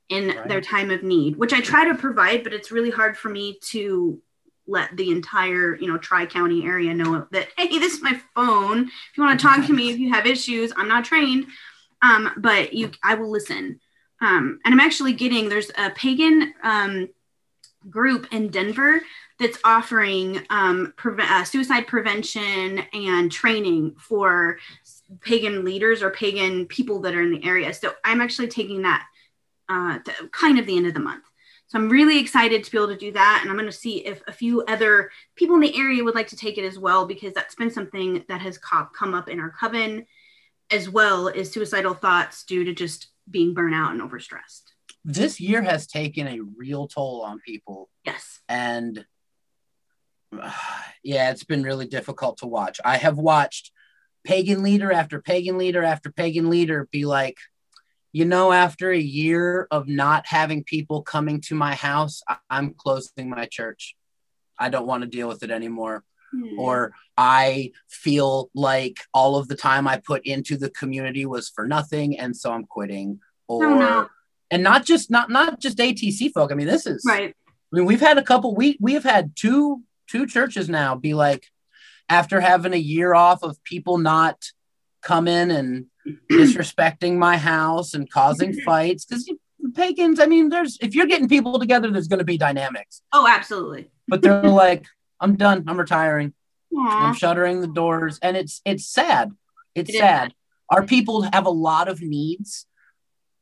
[0.09, 0.47] in right.
[0.47, 3.59] their time of need, which I try to provide, but it's really hard for me
[3.69, 4.21] to
[4.67, 8.85] let the entire, you know, Tri County area know that, hey, this is my phone.
[8.87, 11.47] If you want to talk to me, if you have issues, I'm not trained,
[12.01, 13.79] um, but you, I will listen.
[14.21, 17.09] Um, and I'm actually getting, there's a pagan um,
[17.89, 19.01] group in Denver
[19.39, 24.59] that's offering um, pre- uh, suicide prevention and training for
[25.21, 27.73] pagan leaders or pagan people that are in the area.
[27.73, 29.05] So I'm actually taking that
[29.67, 29.99] uh,
[30.31, 31.25] kind of the end of the month.
[31.73, 33.39] So I'm really excited to be able to do that.
[33.41, 36.27] And I'm going to see if a few other people in the area would like
[36.27, 39.49] to take it as well, because that's been something that has come up in our
[39.49, 40.05] coven,
[40.69, 44.65] as well as suicidal thoughts due to just being burnout and overstressed.
[45.03, 47.89] This year has taken a real toll on people.
[48.05, 48.41] Yes.
[48.47, 49.03] And
[50.39, 50.51] uh,
[51.03, 52.81] yeah, it's been really difficult to watch.
[52.85, 53.71] I have watched
[54.23, 57.37] pagan leader after pagan leader after pagan leader be like,
[58.13, 63.29] you know, after a year of not having people coming to my house, I'm closing
[63.29, 63.95] my church.
[64.57, 66.03] I don't want to deal with it anymore.
[66.31, 66.59] Hmm.
[66.59, 71.67] Or I feel like all of the time I put into the community was for
[71.67, 73.19] nothing, and so I'm quitting.
[73.47, 74.09] Or oh, no.
[74.51, 76.51] and not just not not just ATC folk.
[76.51, 77.35] I mean, this is right.
[77.49, 78.55] I mean, we've had a couple.
[78.55, 81.47] We we have had two two churches now be like,
[82.09, 84.51] after having a year off of people not
[85.01, 85.87] come in and
[86.29, 89.29] disrespecting my house and causing fights because
[89.73, 93.27] pagans i mean there's if you're getting people together there's going to be dynamics oh
[93.27, 94.85] absolutely but they're like
[95.19, 96.33] i'm done i'm retiring
[96.73, 96.91] Aww.
[96.91, 99.31] i'm shuttering the doors and it's it's sad
[99.75, 100.33] it's it sad is.
[100.69, 102.67] our people have a lot of needs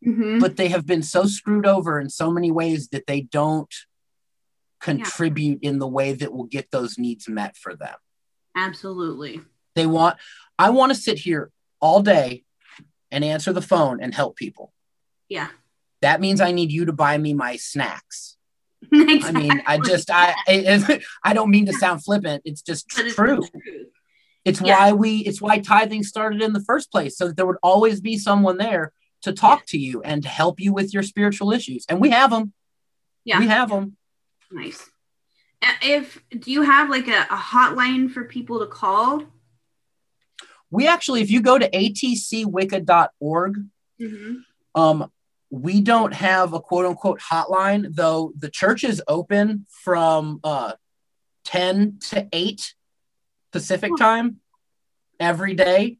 [0.06, 0.38] mm-hmm.
[0.40, 3.74] but they have been so screwed over in so many ways that they don't
[4.80, 5.70] contribute yeah.
[5.70, 7.96] in the way that will get those needs met for them
[8.56, 9.42] Absolutely.
[9.76, 10.18] They want,
[10.58, 12.44] I want to sit here all day
[13.12, 14.74] and answer the phone and help people.
[15.30, 15.50] Yeah.
[16.02, 18.38] That means I need you to buy me my snacks.
[18.92, 19.30] exactly.
[19.30, 22.42] I mean, I just, I, I, I don't mean to sound flippant.
[22.46, 23.38] It's just it's true.
[23.38, 23.86] true.
[24.44, 24.80] It's yeah.
[24.80, 28.02] why we, it's why tithing started in the first place, so that there would always
[28.02, 28.92] be someone there
[29.22, 29.66] to talk yeah.
[29.68, 31.86] to you and to help you with your spiritual issues.
[31.88, 32.54] And we have them.
[33.24, 33.40] Yeah.
[33.40, 33.98] We have them.
[34.50, 34.90] Nice
[35.82, 39.24] if do you have like a, a hotline for people to call
[40.72, 43.58] we actually if you go to atcwicca.org
[44.02, 44.34] mm-hmm.
[44.76, 45.12] um,
[45.50, 50.74] we don't have a quote unquote hotline though the church is open from uh,
[51.46, 52.74] 10 to 8
[53.52, 54.38] pacific time
[55.20, 55.98] every day.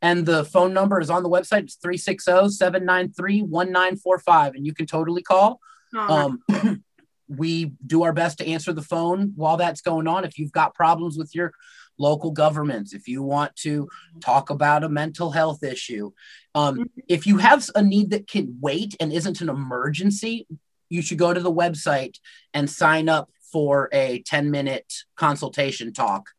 [0.00, 1.64] And the phone number is on the website.
[1.64, 5.60] It's 360-793-1945 and you can totally call.
[5.96, 6.42] Um,
[7.28, 10.24] we do our best to answer the phone while that's going on.
[10.24, 11.52] If you've got problems with your
[11.98, 13.88] local governments, if you want to
[14.20, 16.10] talk about a mental health issue,
[16.54, 17.00] um, mm-hmm.
[17.08, 20.46] if you have a need that can wait and isn't an emergency,
[20.88, 22.18] you should go to the website
[22.52, 26.30] and sign up for a 10 minute consultation talk.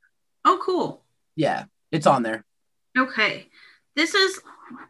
[0.46, 1.04] Oh, cool.
[1.36, 2.46] Yeah, it's on there.
[2.98, 3.48] Okay.
[3.96, 4.40] This is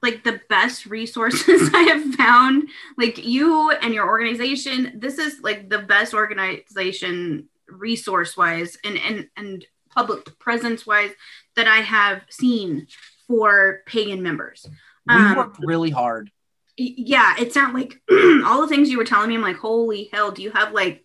[0.02, 2.70] like the best resources I have found.
[2.98, 9.28] Like you and your organization, this is like the best organization resource wise and and
[9.38, 9.66] and
[9.96, 11.12] public presence wise
[11.56, 12.88] that I have seen
[13.28, 14.66] for pagan members.
[15.08, 16.32] We um, worked really hard.
[16.78, 18.02] Yeah, it sounds like
[18.46, 19.36] all the things you were telling me.
[19.36, 20.32] I'm like, holy hell!
[20.32, 21.04] Do you have like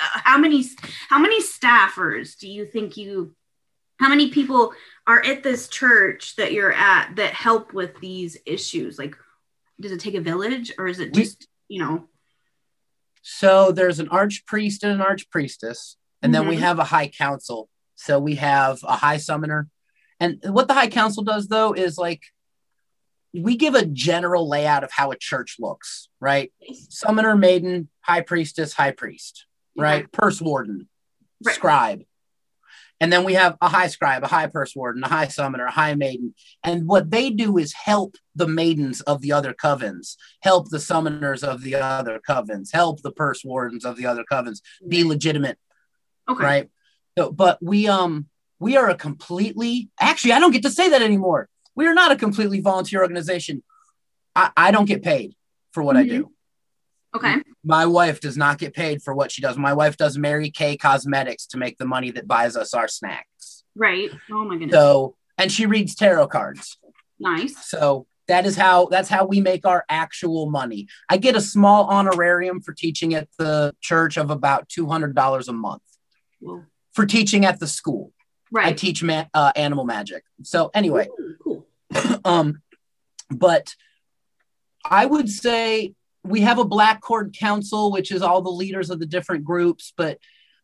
[0.00, 0.64] uh, how many
[1.08, 3.34] how many staffers do you think you
[3.98, 4.72] how many people
[5.06, 9.16] are at this church that you're at that help with these issues like
[9.80, 12.06] does it take a village or is it just we, you know
[13.22, 16.42] so there's an archpriest and an archpriestess and mm-hmm.
[16.42, 16.64] then we mm-hmm.
[16.64, 17.68] have a high council
[17.98, 19.68] so we have a high summoner
[20.20, 22.22] and what the high council does though is like
[23.34, 26.50] we give a general layout of how a church looks, right?
[26.88, 29.44] Summoner, maiden, high priestess, high priest,
[29.76, 30.04] right?
[30.04, 30.08] Okay.
[30.12, 30.88] Purse warden,
[31.44, 31.54] Right.
[31.54, 32.02] scribe.
[33.00, 35.70] And then we have a high scribe, a high purse warden, a high summoner, a
[35.70, 36.34] high maiden.
[36.64, 41.44] And what they do is help the maidens of the other covens, help the summoners
[41.44, 45.58] of the other covens, help the purse wardens of the other covens be legitimate
[46.28, 46.42] Okay.
[46.44, 46.70] right
[47.18, 48.26] so, but we um
[48.60, 51.48] we are a completely actually i don't get to say that anymore.
[51.74, 53.62] We are not a completely volunteer organization.
[54.34, 55.36] I, I don't get paid
[55.72, 56.32] for what i do.
[57.14, 57.36] Okay.
[57.64, 59.56] my wife does not get paid for what she does.
[59.56, 63.64] My wife does mary kay cosmetics to make the money that buys us our snacks.
[63.74, 64.10] Right.
[64.30, 64.72] Oh my goodness.
[64.72, 66.78] so and she reads tarot cards.
[67.18, 67.68] Nice.
[67.68, 70.86] so that is how that's how we make our actual money.
[71.08, 75.82] I get a small honorarium for teaching at the church of about $200 a month.
[76.40, 76.66] Well,
[76.98, 78.12] for teaching at the school
[78.50, 78.66] Right.
[78.68, 80.24] I teach ma- uh, animal magic.
[80.42, 81.66] So anyway, Ooh, cool.
[82.24, 82.62] um,
[83.30, 83.74] but
[84.90, 85.92] I would say
[86.24, 89.92] we have a Black Cord Council, which is all the leaders of the different groups,
[89.96, 90.18] but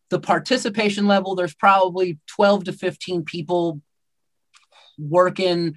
[0.09, 3.81] the participation level, there's probably 12 to 15 people
[4.99, 5.77] working,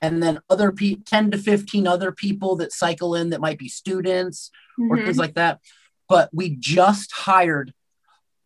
[0.00, 3.68] and then other pe- 10 to 15 other people that cycle in that might be
[3.68, 4.50] students
[4.88, 5.04] or Mhm.
[5.06, 5.58] things like that.
[6.08, 7.74] But we just hired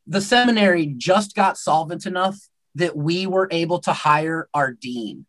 [0.06, 2.38] the seminary just got solvent enough
[2.74, 5.26] that we were able to hire our dean,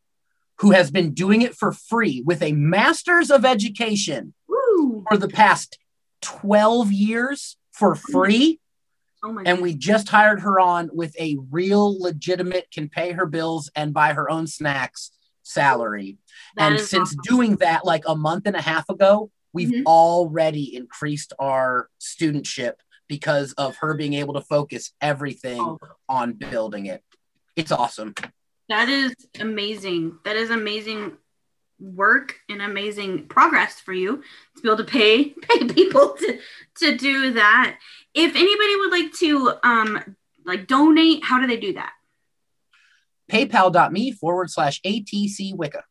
[0.59, 5.03] who has been doing it for free with a master's of education Woo.
[5.07, 5.77] for the past
[6.21, 8.59] 12 years for free.
[9.23, 13.25] Oh my And we just hired her on with a real legitimate, can pay her
[13.25, 15.11] bills and buy her own snacks
[15.41, 16.17] salary.
[16.55, 17.21] That and since awesome.
[17.23, 19.85] doing that like a month and a half ago, we've Mhm.
[19.85, 22.73] already increased our studentship
[23.07, 25.79] because of her being able to focus everything Oh,
[26.09, 27.03] on building it.
[27.55, 28.13] It's awesome.
[28.69, 30.19] that is amazing.
[30.25, 31.17] That is amazing
[31.79, 34.23] work and amazing progress for you
[34.55, 36.39] to be able to pay pay people to
[36.77, 37.77] to do that.
[38.13, 41.91] If anybody would like to um like donate, how do they do that?
[43.31, 45.83] PayPal.me forward slash ATC Wicca.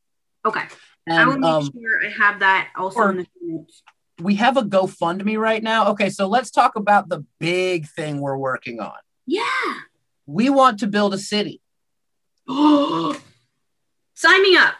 [0.45, 0.63] Okay.
[1.09, 3.83] I will make um, sure I have that also or- in the notes.
[4.21, 5.89] We have a GoFundMe right now.
[5.89, 8.95] Okay, so let's talk about the big thing we're working on.
[9.27, 9.43] Yeah.
[10.27, 11.61] We want to build a city.
[12.49, 14.75] Sign me up.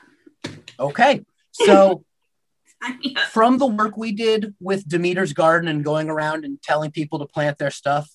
[0.79, 1.23] Okay.
[1.53, 2.05] So
[2.83, 3.25] Sign me up.
[3.29, 7.27] from the work we did with Demeter's garden and going around and telling people to
[7.27, 8.11] plant their stuff,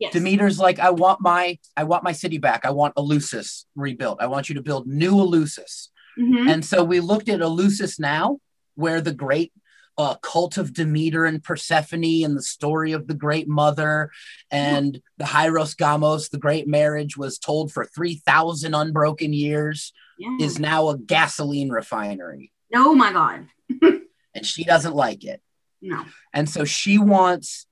[0.00, 0.12] Yes.
[0.12, 2.66] Demeter's like, I want my I want my city back.
[2.66, 4.18] I want Eleusis rebuilt.
[4.20, 5.88] I want you to build new Eleusis.
[6.18, 6.50] Mhm.
[6.52, 8.38] And so we looked at Eleusis now,
[8.74, 9.52] where the great
[9.96, 14.10] uh, cult of Demeter and Persephone and the story of the great mother
[14.50, 20.36] and the Hieros Gamos, the great marriage, was told for 3,000 unbroken years, Yeah.
[20.40, 22.52] is now a gasoline refinery.
[22.74, 23.46] oh my god.
[24.36, 25.40] And she doesn't like it.
[25.80, 26.04] No.
[26.32, 27.66] And so she wants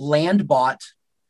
[0.00, 0.80] land bought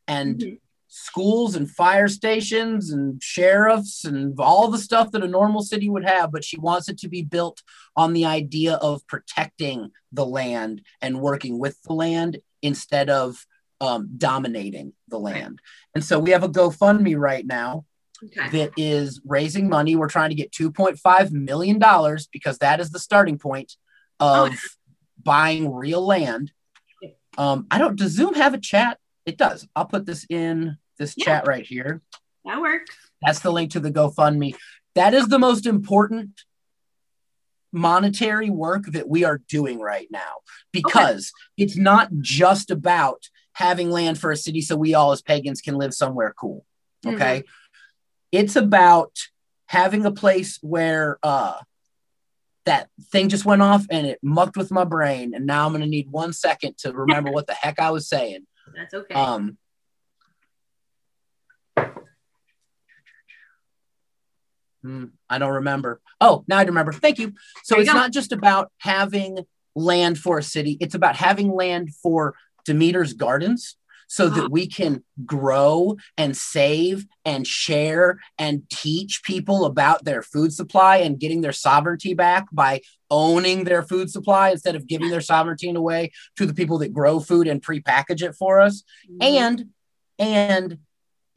[0.08, 0.60] and Mhm.
[0.94, 6.04] Schools and fire stations and sheriffs and all the stuff that a normal city would
[6.04, 7.62] have, but she wants it to be built
[7.96, 13.46] on the idea of protecting the land and working with the land instead of
[13.80, 15.60] um, dominating the land.
[15.94, 17.86] And so we have a GoFundMe right now
[18.24, 18.50] Okay.
[18.50, 19.96] that is raising money.
[19.96, 21.78] We're trying to get $2.5 million
[22.32, 23.72] because that is the starting point
[24.20, 24.56] of Oh.
[25.24, 26.52] buying real land.
[27.38, 28.98] Um, I don't, does Zoom have a chat?
[29.24, 29.66] It does.
[29.74, 31.24] I'll put this in this Yeah.
[31.24, 32.00] chat right here.
[32.44, 32.94] That works.
[33.20, 34.56] That's the link to the GoFundMe.
[34.94, 36.42] That is the most important
[37.72, 40.34] monetary work that we are doing right now
[40.72, 45.60] because it's not just about having land for a city so we all as pagans
[45.60, 46.64] can live somewhere cool.
[47.06, 47.44] Okay.
[48.30, 49.16] It's about
[49.66, 51.58] having a place where uh
[52.64, 55.80] that thing just went off and it mucked with my brain and now I'm going
[55.82, 58.46] to need 1 second to remember what the heck I was saying.
[58.76, 59.14] That's okay.
[59.14, 59.58] Um,
[64.82, 66.00] hmm, I don't remember.
[66.20, 66.92] Oh, now I remember.
[66.92, 67.32] Thank you.
[67.64, 69.38] So There it's not just about having
[69.74, 73.76] land for a city, it's about having land for Demeter's gardens
[74.08, 74.30] so Ah.
[74.34, 80.98] that we can grow and save and share and teach people about their food supply
[80.98, 82.80] and getting their sovereignty back by
[83.10, 87.20] owning their food supply instead of giving their sovereignty away to the people that grow
[87.20, 89.16] food and prepackage it for us Mhm.
[89.22, 89.64] and
[90.18, 90.78] and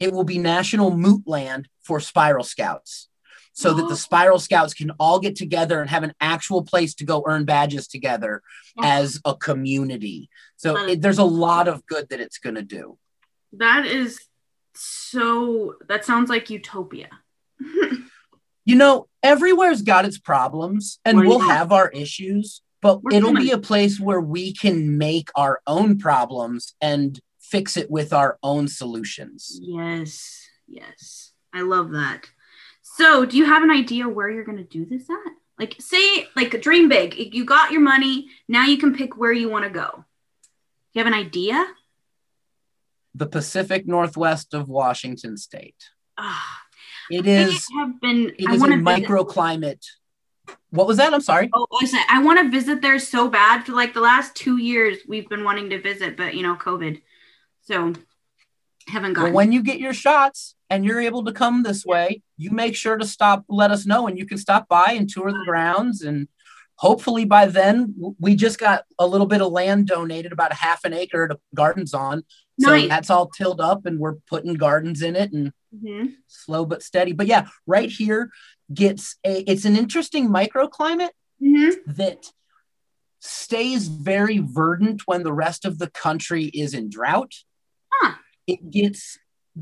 [0.00, 3.08] it will be national moot land for spiral scouts
[3.52, 3.88] so that Oh.
[3.88, 7.44] the spiral scouts can all get together and have an actual place to go earn
[7.44, 8.42] badges together
[8.78, 8.82] Oh.
[8.84, 12.98] as a community so it, there's a lot of good that it's going to do
[13.52, 14.20] that is
[14.74, 15.74] so.
[15.88, 17.08] That sounds like utopia.
[18.68, 23.52] You know, everywhere's got its problems and Well, have our issues, but We're it'll be
[23.52, 27.18] a place where we can make our own problems and
[27.50, 29.58] fix it with our own solutions.
[29.62, 31.32] Yes, yes.
[31.54, 32.28] I love that.
[32.82, 35.32] So, do you have an idea where you're going to do this at?
[35.58, 37.34] Like, say, like, dream big.
[37.34, 38.28] You got your money.
[38.48, 40.04] Now you can pick where you want to go.
[40.92, 41.66] You have an idea?
[43.14, 45.90] The Pacific Northwest of Washington State.
[46.18, 46.58] Ah,
[47.10, 48.32] It is have been.
[48.38, 49.84] it I is a microclimate.
[50.70, 51.14] What was that?
[51.14, 51.48] I'm sorry.
[51.54, 53.64] Oh, I said I want to visit there so bad.
[53.64, 57.00] For like the last two years, we've been wanting to visit, but you know, COVID.
[57.66, 57.92] So,
[58.88, 62.50] haven't Well, when you get your shots and you're able to come this way, you
[62.50, 65.44] make sure to stop, let us know, and you can stop by and tour the
[65.44, 66.02] grounds.
[66.02, 66.28] And
[66.76, 70.84] hopefully by then, we just got a little bit of land donated, about a half
[70.84, 72.22] an acre to gardens on.
[72.60, 72.88] So Nice.
[72.88, 76.14] that's all tilled up, and we're putting gardens in it, and Mhm.
[76.28, 77.12] slow but steady.
[77.12, 78.30] But yeah, right here
[78.72, 79.40] gets a.
[79.50, 81.10] It's an interesting microclimate
[81.42, 81.74] Mhm.
[81.96, 82.32] that
[83.20, 87.32] stays very verdant when the rest of the country is in drought.
[88.00, 88.14] Huh.
[88.46, 89.18] It gets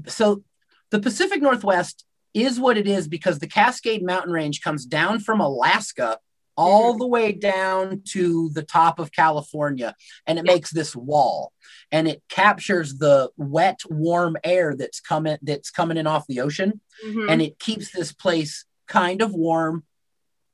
[0.06, 0.42] so
[0.90, 2.04] the Pacific Northwest
[2.34, 6.18] is what it is because the Cascade Mountain Range comes down from Alaska
[6.56, 9.94] all the way down to the top of California
[10.26, 10.52] and it Yeah.
[10.54, 11.52] makes this wall
[11.90, 16.80] and it captures the wet warm air that's coming that's coming in off the ocean
[17.04, 17.28] Mhm.
[17.30, 19.84] and it keeps this place kind of warm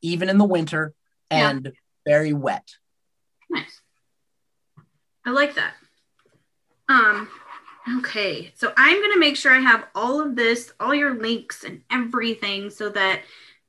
[0.00, 0.94] even in the winter
[1.30, 1.50] Yeah.
[1.50, 1.72] and
[2.06, 2.66] very wet
[3.50, 3.80] Nice.
[5.26, 5.74] I like that.
[6.88, 7.28] Um,
[7.98, 8.52] okay.
[8.56, 12.70] So I'm gonna make sure I have all of this, all your links and everything,
[12.70, 13.22] so that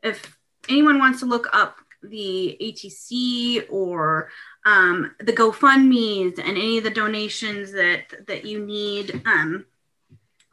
[0.03, 0.37] if
[0.69, 4.29] anyone wants to look up the ATC or
[4.65, 9.65] um, the GoFundMe's and any of the donations that that you need, um,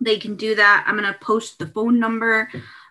[0.00, 0.84] they can do that.
[0.86, 2.48] I'm gonna post the phone number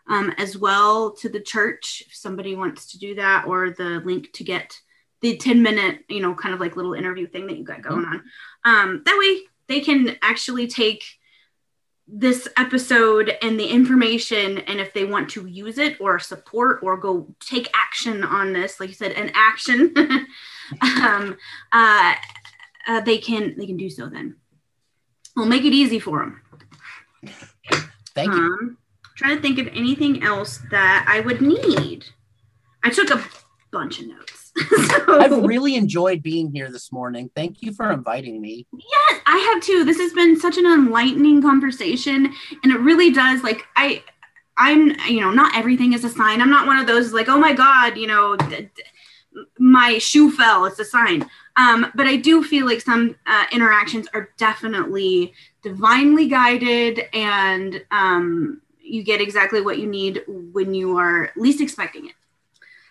[0.08, 4.32] um, as well to the church if somebody wants to do that, or the link
[4.34, 4.80] to get
[5.22, 8.06] the 10 minute, you know, kind of like little interview thing that you got going
[8.06, 8.24] on.
[8.64, 11.04] Um, that way they can actually take
[12.08, 16.96] this episode and the information and if they want to use it or support or
[16.96, 19.94] go take action on this like you said an action
[20.82, 21.38] um,
[21.74, 22.14] uh,
[22.88, 24.36] uh, they can they can do so then.
[25.36, 26.42] We'll make it easy for them
[28.16, 28.40] thank you.
[28.40, 28.78] Um,
[29.16, 32.06] trying to think of anything else that i would need.
[32.84, 33.24] I took a
[33.72, 34.37] bunch of notes
[34.88, 39.38] so, i've really enjoyed being here this morning thank you for inviting me Yes, I
[39.54, 39.84] have too.
[39.84, 42.34] This has been such an enlightening conversation,
[42.64, 43.44] and it really does.
[43.44, 44.04] Like I,
[44.58, 46.42] I'm, you know, not everything is a sign.
[46.42, 50.32] I'm not one of those like, oh my god, you know, d- d- my shoe
[50.32, 50.66] fell.
[50.66, 51.30] It's a sign.
[51.58, 55.34] Um, but I do feel like some uh, interactions are definitely
[55.64, 62.08] divinely guided, and um, you get exactly what you need when you are least expecting
[62.08, 62.14] it.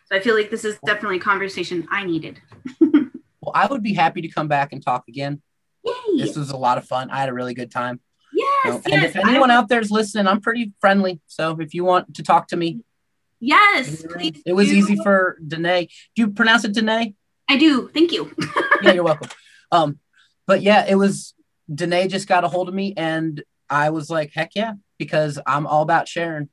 [0.06, 2.40] So I feel like this is definitely a conversation I needed.
[2.80, 5.40] well i would be happy to come back and talk again
[5.84, 5.92] Yay!
[6.18, 8.00] this was a lot of fun i had a really good time
[8.32, 9.10] yes, So- and yes.
[9.10, 12.48] if anyone I- out there's listening i'm pretty friendly so if you want to talk
[12.48, 12.80] to me
[13.38, 14.42] Yes, please.
[14.46, 14.74] it was do.
[14.74, 15.86] easy for danae
[16.16, 17.14] do you pronounce it danae
[17.48, 17.88] I do.
[17.94, 18.34] Thank you.
[18.82, 19.28] yeah, you're welcome.
[19.70, 20.00] Um,
[20.48, 21.32] but yeah, it was
[21.72, 23.40] Danae just got a hold of me and
[23.70, 26.48] I was like, heck yeah, because I'm all about sharing.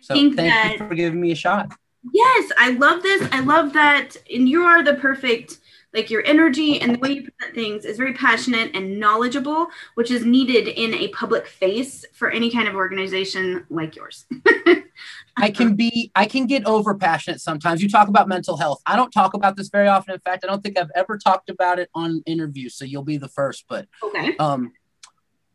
[0.00, 1.74] So think thank that- you for giving me a shot.
[2.12, 3.28] Yes, I love this.
[3.32, 4.16] I love that.
[4.32, 5.58] And you are the perfect,
[5.94, 10.10] like your energy and the way you present things is very passionate and knowledgeable, which
[10.10, 14.26] is needed in a public face for any kind of organization like yours.
[15.36, 17.80] I can be, I can get over passionate sometimes.
[17.82, 18.82] You talk about mental health.
[18.86, 20.14] I don't talk about this very often.
[20.14, 22.74] In fact, I don't think I've ever talked about it on interviews.
[22.74, 23.64] So you'll be the first.
[23.68, 24.36] But Okay.
[24.38, 24.72] um,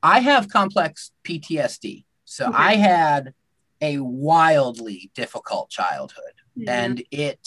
[0.01, 2.06] I have complex PTSD.
[2.26, 2.56] So Okay.
[2.58, 3.34] I had
[3.82, 6.32] a wildly difficult childhood.
[6.58, 6.68] Mhm.
[6.68, 7.39] and it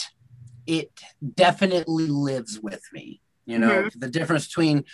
[0.66, 0.90] it
[1.34, 4.00] definitely lives with me you know Mhm.
[4.00, 4.84] the difference between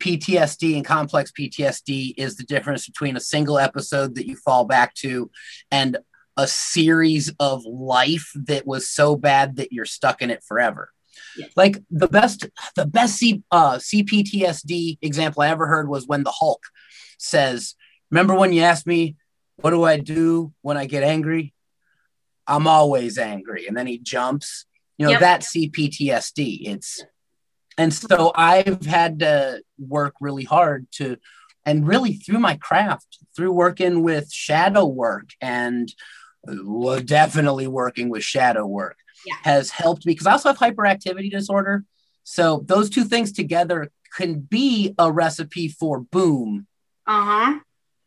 [0.00, 4.94] ptsd and complex ptsd is the difference between a single episode that you fall back
[4.94, 5.30] to
[5.70, 5.98] and
[6.36, 10.90] a series of life that was so bad that you're stuck in it forever
[11.36, 11.50] Yes.
[11.56, 16.32] like the best the best C, uh, cptsd example i ever heard was when the
[16.32, 16.62] hulk
[17.18, 17.74] says
[18.10, 19.14] remember when you asked me
[19.56, 21.54] what do i do when i get angry
[22.46, 23.66] I'm always angry.
[23.66, 24.66] And then he jumps.
[24.98, 25.20] You know, Yep.
[25.20, 26.68] that's CPTSD.
[26.68, 27.02] It's
[27.78, 31.16] and so I've had to work really hard to
[31.64, 35.92] and really through my craft, through working with shadow work and
[36.46, 39.36] uh, definitely working with shadow work Yeah.
[39.42, 41.84] has helped me because I also have hyperactivity disorder.
[42.24, 46.66] So those two things together can be a recipe for boom
[47.06, 47.58] Uh huh.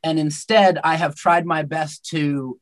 [0.04, 2.60] and instead i have tried my best to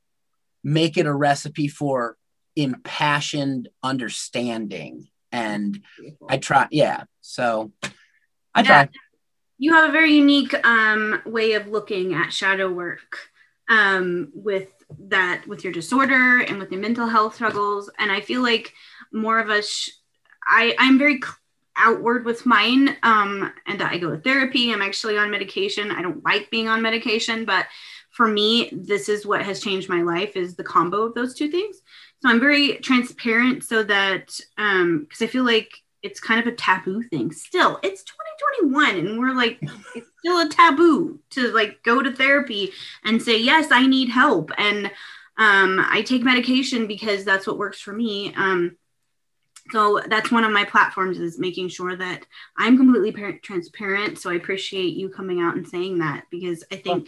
[0.64, 2.18] make it a recipe for
[2.55, 5.07] impassioned understanding.
[5.32, 5.82] And
[6.30, 7.03] I try, yeah.
[7.22, 7.72] So
[8.53, 8.66] I Yeah.
[8.86, 8.89] try.
[9.57, 13.18] you have a very unique um, way of looking at shadow work
[13.70, 14.68] um, with
[14.99, 18.74] that with your disorder and with your mental health struggles and i feel like
[19.11, 19.89] more of us sh-
[20.45, 21.30] i i'm very c-
[21.78, 26.24] outward with mine um, and i go to therapy i'm actually on medication i don't
[26.24, 27.66] like being on medication but
[28.14, 31.49] for me this is what has changed my life is the combo of those two
[31.49, 31.82] things.
[32.22, 36.55] So i'm very transparent so that um because i feel like it's kind of a
[36.55, 37.80] taboo thing still.
[37.82, 39.57] It's 2021 and we're like
[39.95, 42.72] it's still a taboo to like go to therapy
[43.03, 44.51] and say yes i need help.
[44.57, 44.91] And
[45.38, 48.78] um, i take medication because that's what works for me um,
[49.72, 54.20] so that's one of my platforms is making sure that i'm completely par- transparent.
[54.20, 57.07] So i appreciate you coming out and saying that because i think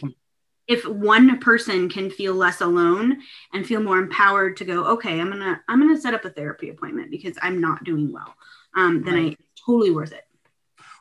[0.68, 3.18] if one person can feel less alone
[3.52, 6.68] and feel more empowered to go okay i'm gonna i'm gonna set up a therapy
[6.70, 8.34] appointment because i'm not doing well
[8.76, 9.38] um, then Right.
[9.40, 10.24] i totally worth it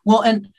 [0.06, 0.50] Well, and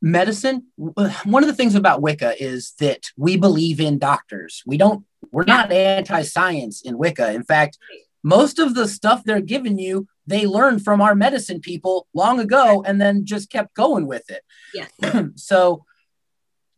[0.00, 4.62] medicine, one of the things about Wicca is that we believe in doctors.
[4.66, 5.56] We don't, we're Yeah.
[5.56, 7.32] not anti science in Wicca.
[7.32, 7.78] In fact,
[8.22, 12.82] most of the stuff they're giving you, they learned from our medicine people long ago
[12.86, 14.42] and then just kept going with it.
[14.74, 14.90] yes
[15.36, 15.84] so,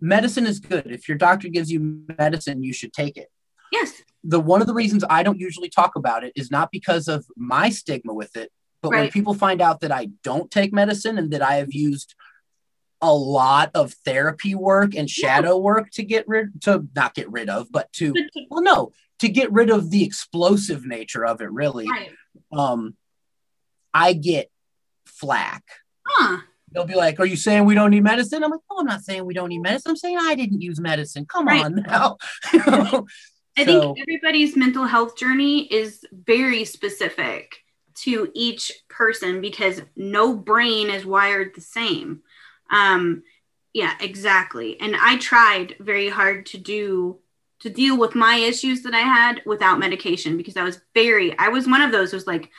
[0.01, 0.87] medicine is good.
[0.91, 3.29] If your doctor gives you medicine, you should take it.
[3.73, 7.09] yes The one of the reasons I don't usually talk about it is not because
[7.09, 8.51] of my stigma with it,
[8.83, 12.15] but when people find out that I don't take medicine and that I have used
[13.03, 17.49] a lot of therapy work and shadow work to get rid to not get rid
[17.51, 18.15] of, but to
[18.51, 21.89] well no, to get rid of the explosive nature of it really.
[21.89, 22.13] right
[22.53, 22.97] Um
[23.93, 24.51] I get
[25.07, 25.63] flack.
[26.07, 26.39] huh
[26.77, 28.45] They'll be like, Are you saying we don't need medicine?
[28.45, 29.91] I'm like, No, I'm not saying we don't need medicine.
[29.91, 31.25] I'm saying I didn't use medicine.
[31.25, 31.65] Come Right.
[31.65, 32.19] on now.
[32.45, 37.57] I So- think everybody's mental health journey is very specific
[38.03, 42.21] to each person because no brain is wired the same.
[42.71, 43.23] Um,
[43.73, 44.79] yeah, exactly.
[44.79, 47.21] And I tried very hard to do
[47.61, 51.49] to deal with my issues that I had without medication because I was very I
[51.49, 52.51] was one of those who was like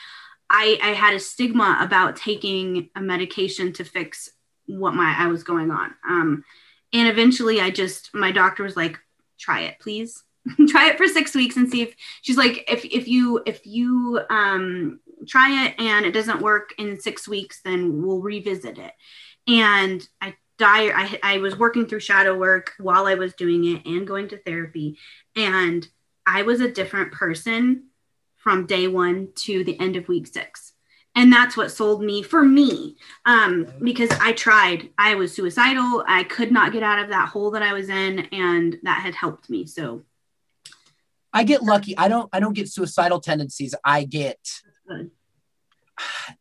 [0.49, 4.29] I I had a stigma about taking a medication to fix
[4.65, 5.93] what my I was going on.
[6.07, 6.43] Um,
[6.93, 8.99] and eventually I just my doctor was like
[9.39, 10.23] try it please.
[10.69, 14.21] Try it for six weeks and see if she's like if if you if you
[14.29, 18.93] um try it and it doesn't work in six weeks then we'll revisit it.
[19.45, 23.85] And i die I, I was working through shadow work while i was doing it
[23.85, 24.97] and going to therapy.
[25.35, 25.85] And
[26.25, 27.89] i was a different person
[28.47, 30.71] from day one to the end of week six
[31.15, 32.95] and that's what sold me for me
[33.25, 37.51] um, because i tried i was suicidal i could not get out of that hole
[37.51, 40.01] that i was in and that had helped me so
[41.33, 41.95] I get lucky.
[41.95, 43.75] I don't I don't get suicidal tendencies.
[43.83, 44.39] I get.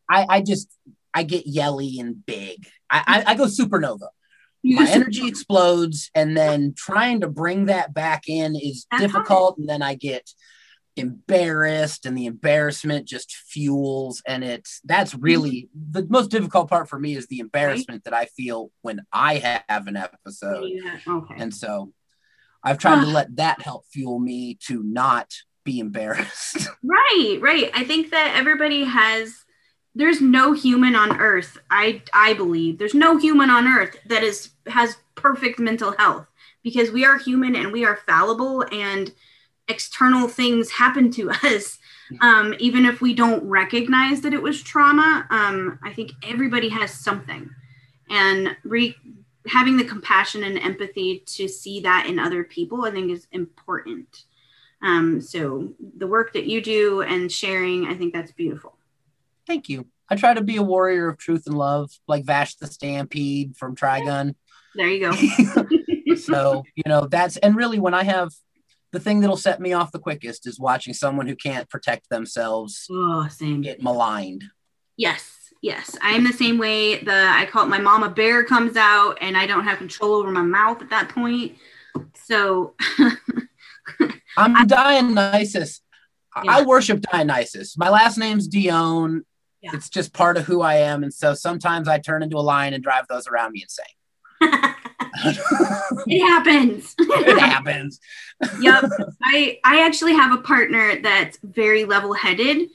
[0.08, 0.70] I, I just
[1.12, 2.66] I get yelly and big.
[2.88, 4.08] I, I, I go supernova.
[4.62, 9.58] You My energy explodes, and then trying to bring that back in is That's difficult.
[9.58, 10.30] And then I get
[10.96, 14.22] embarrassed, and the embarrassment just fuels.
[14.26, 18.26] And it's that's really the most difficult part for me is the embarrassment that I
[18.26, 20.64] feel when I have an episode.
[20.68, 21.34] Yeah, okay.
[21.38, 21.92] And so
[22.62, 23.12] I've tried to ah.
[23.12, 25.32] let that help fuel me to not
[25.64, 26.68] be embarrassed.
[26.82, 27.70] Right, right.
[27.74, 29.34] I think that everybody has
[29.94, 32.78] there's no human on earth, I I believe.
[32.78, 36.26] There's no human on earth that is has perfect mental health
[36.62, 39.12] because we are human and we are fallible and
[39.68, 41.78] external things happen to us.
[42.20, 46.92] Um, even if we don't recognize that it was trauma, um, I think everybody has
[46.92, 47.50] something.
[48.08, 48.94] And re-
[49.48, 54.24] having the compassion and empathy to see that in other people, I think is important.
[54.82, 58.76] Um, so the work that you do and sharing, I think that's beautiful.
[59.46, 59.86] Thank you.
[60.08, 63.74] I try to be a warrior of truth and love, like Vash the Stampede from
[63.74, 64.34] Trigun.
[64.74, 66.14] There you go.
[66.16, 68.32] so, you know, that's and really when I have
[68.92, 72.86] the thing that'll set me off the quickest is watching someone who can't protect themselves
[72.90, 73.60] oh, same.
[73.60, 74.44] get maligned.
[74.96, 75.96] Yes, yes.
[76.02, 76.96] I am the same way.
[77.02, 80.30] The I call it my mama bear comes out and I don't have control over
[80.30, 81.56] my mouth at that point.
[82.14, 82.74] So
[84.36, 85.80] I'm Dionysus.
[86.34, 86.56] I- Yeah.
[86.58, 87.78] I worship Dionysus.
[87.78, 89.24] My last name's Dion.
[89.62, 89.70] Yeah.
[89.72, 91.02] It's just part of who I am.
[91.02, 93.86] And so sometimes I turn into a lion and drive those around me insane.
[96.06, 96.94] it happens.
[96.98, 98.00] it happens.
[98.60, 98.84] yep.
[99.22, 102.68] I I actually have a partner that's very level-headed.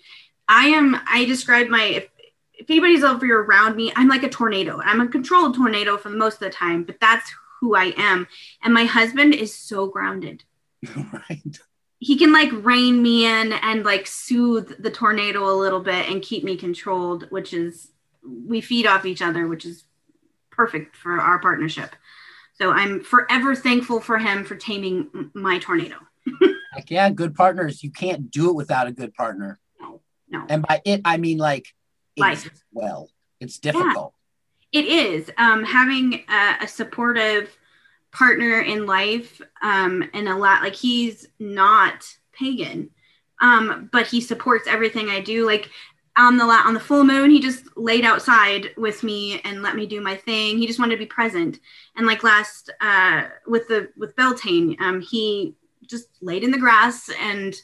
[0.47, 2.07] I am I describe my if,
[2.53, 4.79] if anybody's over around me, I'm like a tornado.
[4.83, 8.27] I'm a controlled tornado for most of the time, but that's who I am.
[8.63, 10.43] And my husband is so grounded.
[10.95, 11.59] right.
[11.99, 16.23] he can like rein me in and like soothe the tornado a little bit and
[16.23, 17.91] keep me controlled, which is
[18.23, 19.83] we feed off each other, which is
[20.65, 21.95] perfect for our partnership.
[22.53, 25.95] So I'm forever thankful for him for taming my tornado.
[26.75, 27.83] like, yeah, good partners.
[27.83, 29.59] You can't do it without a good partner.
[29.79, 30.45] No, no.
[30.47, 31.65] And by it, I mean like
[32.15, 32.47] life.
[32.71, 33.09] Well,
[33.39, 34.13] it's difficult.
[34.71, 35.31] Yeah, it is.
[35.37, 37.57] Um, having a, a supportive
[38.11, 42.89] partner in life um, and a lot like he's not pagan
[43.41, 45.69] um, but he supports everything i do like
[46.17, 49.85] on the on the full moon he just laid outside with me and let me
[49.85, 51.59] do my thing he just wanted to be present
[51.95, 55.55] and like last uh with the with beltane um he
[55.85, 57.55] just laid in the grass and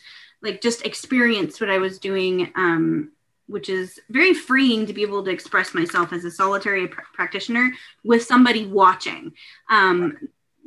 [0.42, 3.12] like just experienced what i was doing um
[3.48, 7.72] which is very freeing to be able to express myself as a solitary pr- practitioner
[8.04, 9.34] with somebody watching
[9.70, 10.18] um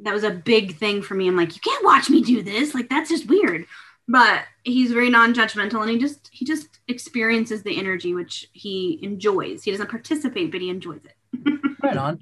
[0.02, 1.28] that was a big thing for me.
[1.28, 2.74] I'm like, you can't watch me do this.
[2.74, 3.66] Like that's just weird.
[4.10, 9.62] But he's very non-judgmental and he just he just experiences the energy which he enjoys.
[9.62, 11.76] He doesn't participate, but he enjoys it.
[11.82, 12.18] right on.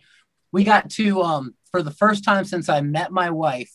[0.52, 3.72] We got to um for the first time since I met my wife,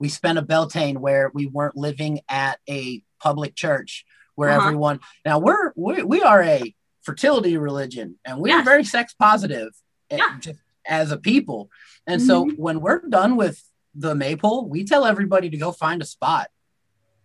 [0.00, 4.04] we spent a Beltane where we weren't living at a public church
[4.34, 4.66] where uh-huh.
[4.66, 8.62] everyone now we're we, we are a fertility religion and we yes.
[8.62, 9.68] are very sex positive
[10.10, 10.52] eh, yeah.
[10.84, 11.70] as a people
[12.06, 12.28] and mm-hmm.
[12.28, 13.62] so when we're done with
[13.94, 16.48] the maypole, we tell everybody to go find a spot.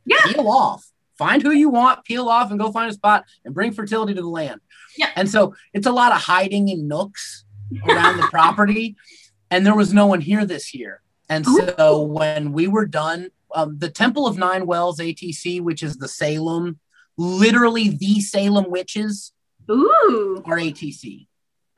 [0.05, 0.17] Yeah.
[0.25, 0.85] Peel off.
[1.17, 4.21] Find who you want, peel off, and go find a spot and bring fertility to
[4.21, 4.61] the land.
[4.97, 5.09] Yeah.
[5.15, 7.43] And so it's a lot of hiding in nooks
[7.87, 8.95] around the property.
[9.51, 11.01] And there was no one here this year.
[11.27, 15.97] And so when we were done, um, the Temple of Nine Wells ATC, which is
[15.97, 16.79] the Salem,
[17.17, 19.33] literally the Salem witches,
[19.69, 20.41] Ooh.
[20.45, 21.27] are ATC.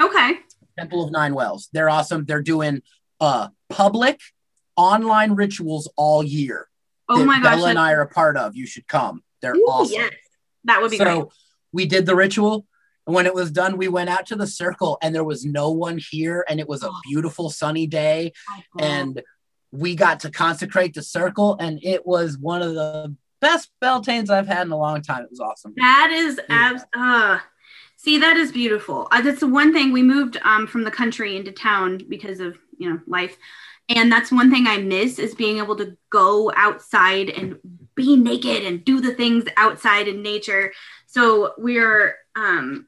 [0.02, 0.40] Okay.
[0.78, 1.70] Temple of Nine Wells.
[1.74, 2.26] They're awesome.
[2.26, 2.82] They're doing
[3.20, 4.20] uh public
[4.76, 6.68] online rituals all year.
[7.10, 7.56] Oh my gosh.
[7.56, 8.56] Bella and I are a part of.
[8.56, 9.24] You should come.
[9.42, 9.94] They're Ooh, awesome.
[9.94, 10.14] Yes.
[10.66, 11.34] That would be so great.
[11.72, 12.66] we did the ritual.
[13.08, 15.72] And when it was done, we went out to the circle and there was no
[15.72, 16.46] one here.
[16.48, 18.34] And it was a beautiful sunny day.
[18.58, 19.22] Oh, and
[19.72, 21.58] we got to consecrate the circle.
[21.60, 25.24] And it was one of the best Beltanes I've had in a long time.
[25.24, 25.74] It was awesome.
[25.78, 27.40] That is abs uh
[28.04, 29.08] See, that is beautiful.
[29.12, 32.58] Uh, that's the one thing we moved um, from the country into town because of
[32.80, 33.38] you know life,
[33.96, 37.58] and that's one thing I miss is being able to go outside and
[37.96, 40.74] be naked and do the things outside in nature.
[41.08, 42.88] So we're um,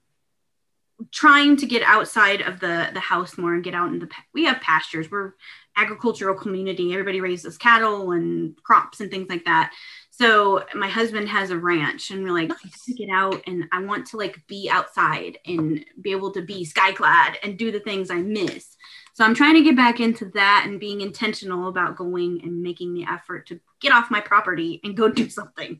[1.12, 4.46] trying to get outside of the the house more and get out in the We
[4.46, 5.10] have pastures.
[5.10, 5.34] We're
[5.76, 6.94] agricultural community.
[6.94, 9.74] Everybody raises cattle and crops and things like that.
[10.12, 12.94] So my husband has a ranch and we're like, nice.
[12.96, 16.92] get out and I want to like be outside and be able to be sky
[16.92, 18.76] clad and do the things I miss.
[19.14, 22.95] So I'm trying to get back into that and being intentional about going and making
[22.95, 25.80] the effort to get off my property and go do something.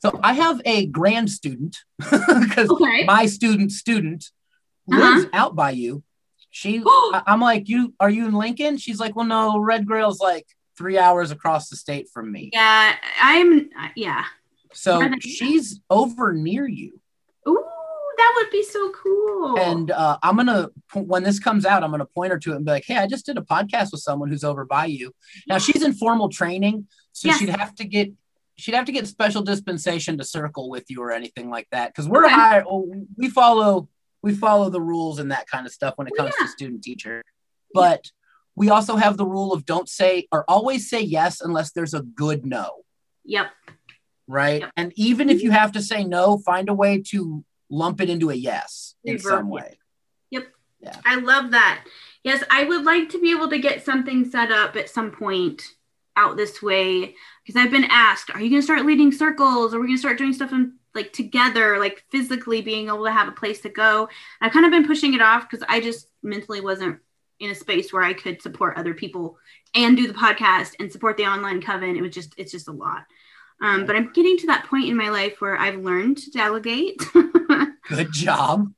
[0.00, 3.04] so I have a grand student because okay.
[3.04, 4.26] my student student
[4.86, 5.30] lives uh-huh.
[5.32, 6.02] out by you.
[6.50, 6.82] She,
[7.26, 8.76] I'm like, you are you in Lincoln?
[8.76, 12.50] She's like, well, no, Red Grail's like three hours across the state from me.
[12.52, 13.70] Yeah, I'm.
[13.96, 14.24] Yeah.
[14.72, 17.00] So she's over near you.
[17.48, 17.64] Ooh,
[18.20, 19.58] that would be so cool.
[19.58, 22.64] And uh, I'm gonna when this comes out, I'm gonna point her to it and
[22.64, 25.14] be like, "Hey, I just did a podcast with someone who's over by you."
[25.48, 27.38] Now she's in formal training, so yes.
[27.38, 28.12] she'd have to get
[28.56, 32.06] she'd have to get special dispensation to circle with you or anything like that because
[32.06, 32.34] we're okay.
[32.34, 32.62] high,
[33.16, 33.88] we follow
[34.22, 36.46] we follow the rules and that kind of stuff when it comes yeah.
[36.46, 37.22] to student teacher.
[37.72, 38.10] But
[38.54, 42.02] we also have the rule of don't say or always say yes unless there's a
[42.02, 42.84] good no.
[43.24, 43.46] Yep.
[44.28, 44.60] Right.
[44.60, 44.72] Yep.
[44.76, 48.30] And even if you have to say no, find a way to lump it into
[48.30, 49.78] a yes in some way.
[50.30, 50.48] Yep.
[50.80, 50.96] Yeah.
[51.04, 51.84] I love that.
[52.22, 55.62] Yes, I would like to be able to get something set up at some point
[56.16, 57.14] out this way
[57.44, 59.72] because I've been asked, are you going to start leading circles?
[59.72, 63.12] Are we going to start doing stuff in like together, like physically being able to
[63.12, 64.08] have a place to go?
[64.40, 66.98] I've kind of been pushing it off because I just mentally wasn't
[67.38, 69.38] in a space where I could support other people
[69.74, 71.96] and do the podcast and support the online coven.
[71.96, 73.06] It was just, it's just a lot.
[73.62, 77.00] Um, but I'm getting to that point in my life where I've learned to delegate.
[77.90, 78.72] Good job.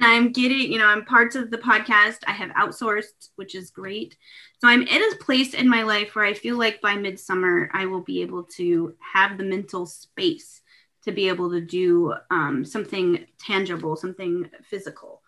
[0.00, 3.70] And I'm getting, you know, I'm parts of the podcast I have outsourced, which is
[3.70, 4.18] great.
[4.60, 7.86] So I'm in a place in my life where I feel like by midsummer, I
[7.86, 10.60] will be able to have the mental space
[11.04, 15.22] to be able to do um, something tangible, something physical.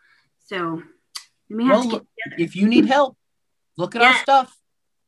[0.45, 0.83] So
[1.49, 2.07] well,
[2.37, 3.17] if you need help,
[3.79, 4.17] look at yes.
[4.17, 4.59] our stuff.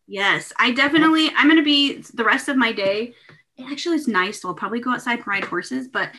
[0.06, 1.30] Yes, I definitely.
[1.36, 3.14] I'm going to be the rest of my day.
[3.58, 5.88] It actually is nice, so I'll probably go outside and ride horses.
[5.88, 6.10] But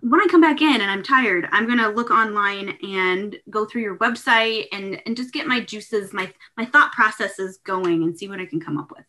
[0.00, 3.66] when I come back in and I'm tired, I'm going to look online and go
[3.66, 8.18] through your website and and just get my juices, my my thought processes going, and
[8.18, 9.04] see what I can come up with.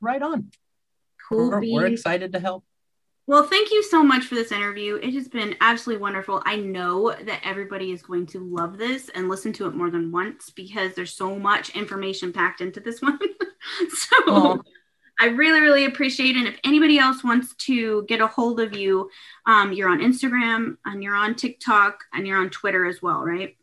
[0.00, 0.52] Right on.
[1.28, 1.50] Cool.
[1.50, 2.64] We're, we're excited to help.
[3.26, 4.96] Well, thank you so much for this interview.
[4.96, 6.42] It has been absolutely wonderful.
[6.46, 10.10] I know that everybody is going to love this and listen to it more than
[10.10, 13.18] once because there's so much information packed into this one.
[13.90, 14.62] so.
[15.20, 16.38] I really, really appreciate it.
[16.38, 19.10] And if anybody else wants to get a hold of you,
[19.44, 23.54] um, you're on Instagram and you're on TikTok and you're on Twitter as well, right?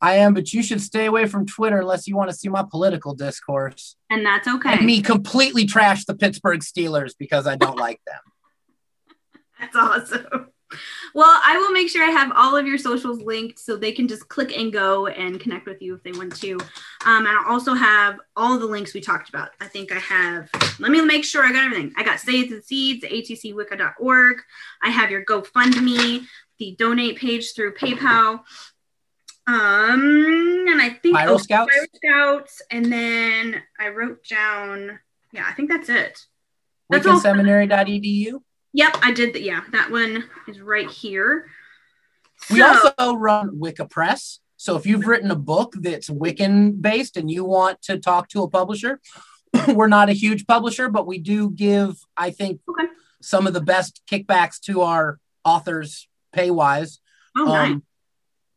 [0.00, 2.64] I am, but you should stay away from Twitter unless you want to see my
[2.68, 3.96] political discourse.
[4.08, 4.72] And that's okay.
[4.72, 8.20] And me completely trash the Pittsburgh Steelers because I don't like them.
[9.60, 10.48] That's awesome.
[11.14, 14.08] Well, I will make sure I have all of your socials linked so they can
[14.08, 16.54] just click and go and connect with you if they want to.
[17.04, 19.50] Um, and I'll also have all the links we talked about.
[19.60, 20.48] I think I have,
[20.78, 21.92] let me make sure I got everything.
[21.96, 24.36] I got Saves and Seeds, atcwicca.org.
[24.82, 26.26] I have your GoFundMe,
[26.58, 28.40] the donate page through PayPal.
[29.46, 31.70] Um, and I think Viral Scouts?
[31.74, 34.98] Viral Scouts, and then I wrote down,
[35.32, 36.24] yeah, I think that's it.
[36.88, 37.06] That's.
[37.06, 38.40] WiccanSeminary.edu.
[38.74, 39.32] Yep, I did.
[39.32, 41.46] The, yeah, that one is right here.
[42.50, 44.40] We also run Wicca Press.
[44.56, 48.42] So if you've written a book that's Wiccan based and you want to talk to
[48.42, 49.00] a publisher,
[49.68, 52.86] we're not a huge publisher, but we do give, I think, Okay.
[53.22, 56.98] some of the best kickbacks to our authors pay wise.
[57.36, 57.70] oh, nice.
[57.72, 57.82] Um,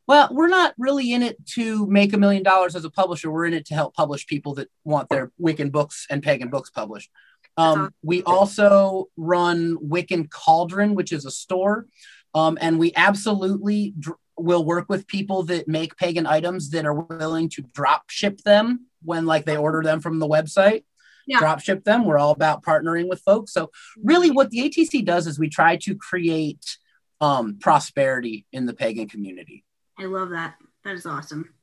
[0.07, 3.29] well, we're not really in it to make a million dollars as a publisher.
[3.29, 6.69] We're in it to help publish people that want their Wiccan books and pagan books
[6.69, 7.11] published.
[7.57, 11.87] Um, we also run Wiccan Cauldron, which is a store,
[12.35, 16.93] um, and we absolutely dr- will work with people that make pagan items that are
[16.93, 20.83] willing to drop ship them when like they order them from the website.
[21.25, 21.39] Yeah.
[21.39, 22.05] Drop ship them.
[22.05, 23.51] We're all about partnering with folks.
[23.51, 23.71] So
[24.01, 26.77] really what the ATC does is we try to create
[27.19, 29.65] um, prosperity in the pagan community.
[29.97, 30.55] I love that.
[30.85, 31.53] That is awesome.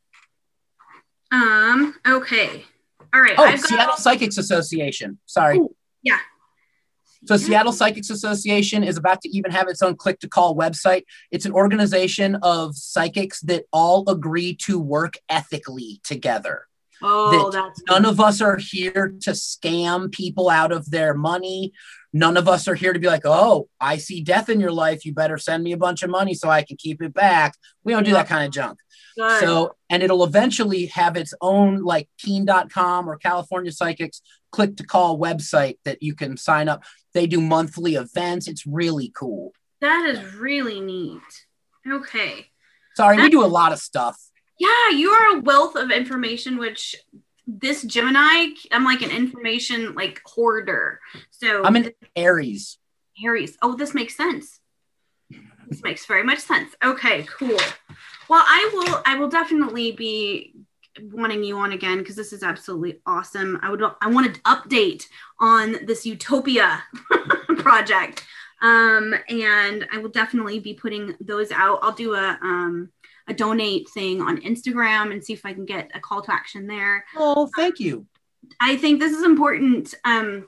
[1.31, 1.95] Um.
[2.07, 2.65] Okay.
[3.13, 3.35] All right.
[3.39, 5.19] Oh, I've got- Seattle Psychics Association.
[5.27, 5.59] Sorry.
[5.59, 6.19] Ooh, yeah.
[7.27, 11.05] So Seattle Psychics Association is about to even have its own click to call website.
[11.31, 16.67] It's an organization of psychics that all agree to work ethically together.
[17.07, 21.73] Oh, that that's None of us are here to scam people out of their money.
[22.15, 25.05] None of us are here to be like, oh, I see death in your life.
[25.05, 27.55] You better send me a bunch of money so I can keep it back.
[27.83, 28.79] We don't do that kind of junk.
[29.19, 29.41] good.
[29.41, 35.19] So, and it'll eventually have its own like Keen.com or California Psychics click to call
[35.19, 36.85] website that you can sign up.
[37.13, 38.49] They do monthly events.
[38.49, 39.53] It's really cool.
[39.81, 41.21] that is really neat.
[41.87, 42.47] Okay.
[42.97, 44.17] Sorry, we do a lot of stuff.
[44.59, 46.97] Yeah, you are a wealth of information, which
[47.47, 51.01] this Gemini, I'm like an information like hoarder.
[51.31, 52.79] So I'm an Aries.
[53.23, 53.59] Aries.
[53.63, 54.61] Oh, this makes sense.
[55.69, 56.75] This makes very much sense.
[56.85, 57.59] Okay, cool.
[58.29, 60.55] Well, I will I will definitely be
[61.01, 63.59] wanting you on again because this is absolutely awesome.
[63.63, 65.05] I would I wanted to update
[65.41, 66.83] on this Utopia
[67.59, 68.25] project.
[68.63, 71.81] Um, and I will definitely be putting those out.
[71.83, 72.91] I'll do a um
[73.29, 76.67] a donate thing on Instagram and see if I can get a call to action
[76.67, 77.05] there.
[77.17, 78.07] Oh, thank you.
[78.61, 79.95] I think this is important.
[80.05, 80.47] Um,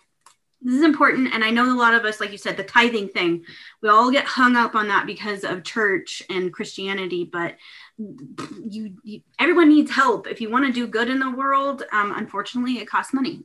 [0.62, 3.08] this is important, and I know a lot of us, like you said, the tithing
[3.08, 3.44] thing.
[3.82, 7.56] We all get hung up on that because of church and Christianity, but
[7.98, 10.26] you, you everyone needs help.
[10.26, 13.44] If you want to do good in the world, um, unfortunately, it costs money.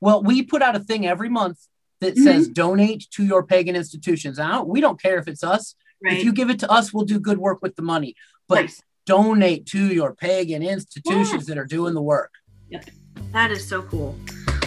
[0.00, 1.58] Well, we put out a thing every month
[2.00, 2.24] that Mm-hmm.
[2.24, 4.38] says donate to your pagan institutions.
[4.38, 5.74] And I don't, we don't care if it's us.
[6.02, 6.18] Right?
[6.18, 8.14] If you give it to us, we'll do good work with the money.
[8.48, 8.82] But Nice.
[9.06, 12.32] donate to your pagan institutions that are doing the work.
[12.70, 12.90] Yep.
[13.32, 14.16] That is so cool.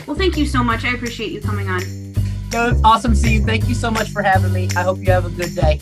[0.05, 0.85] Well, thank you so much.
[0.85, 1.81] I appreciate you coming on.
[2.83, 3.45] Awesome to see you.
[3.45, 4.67] Thank you so much for having me.
[4.75, 5.79] I hope you have a good day.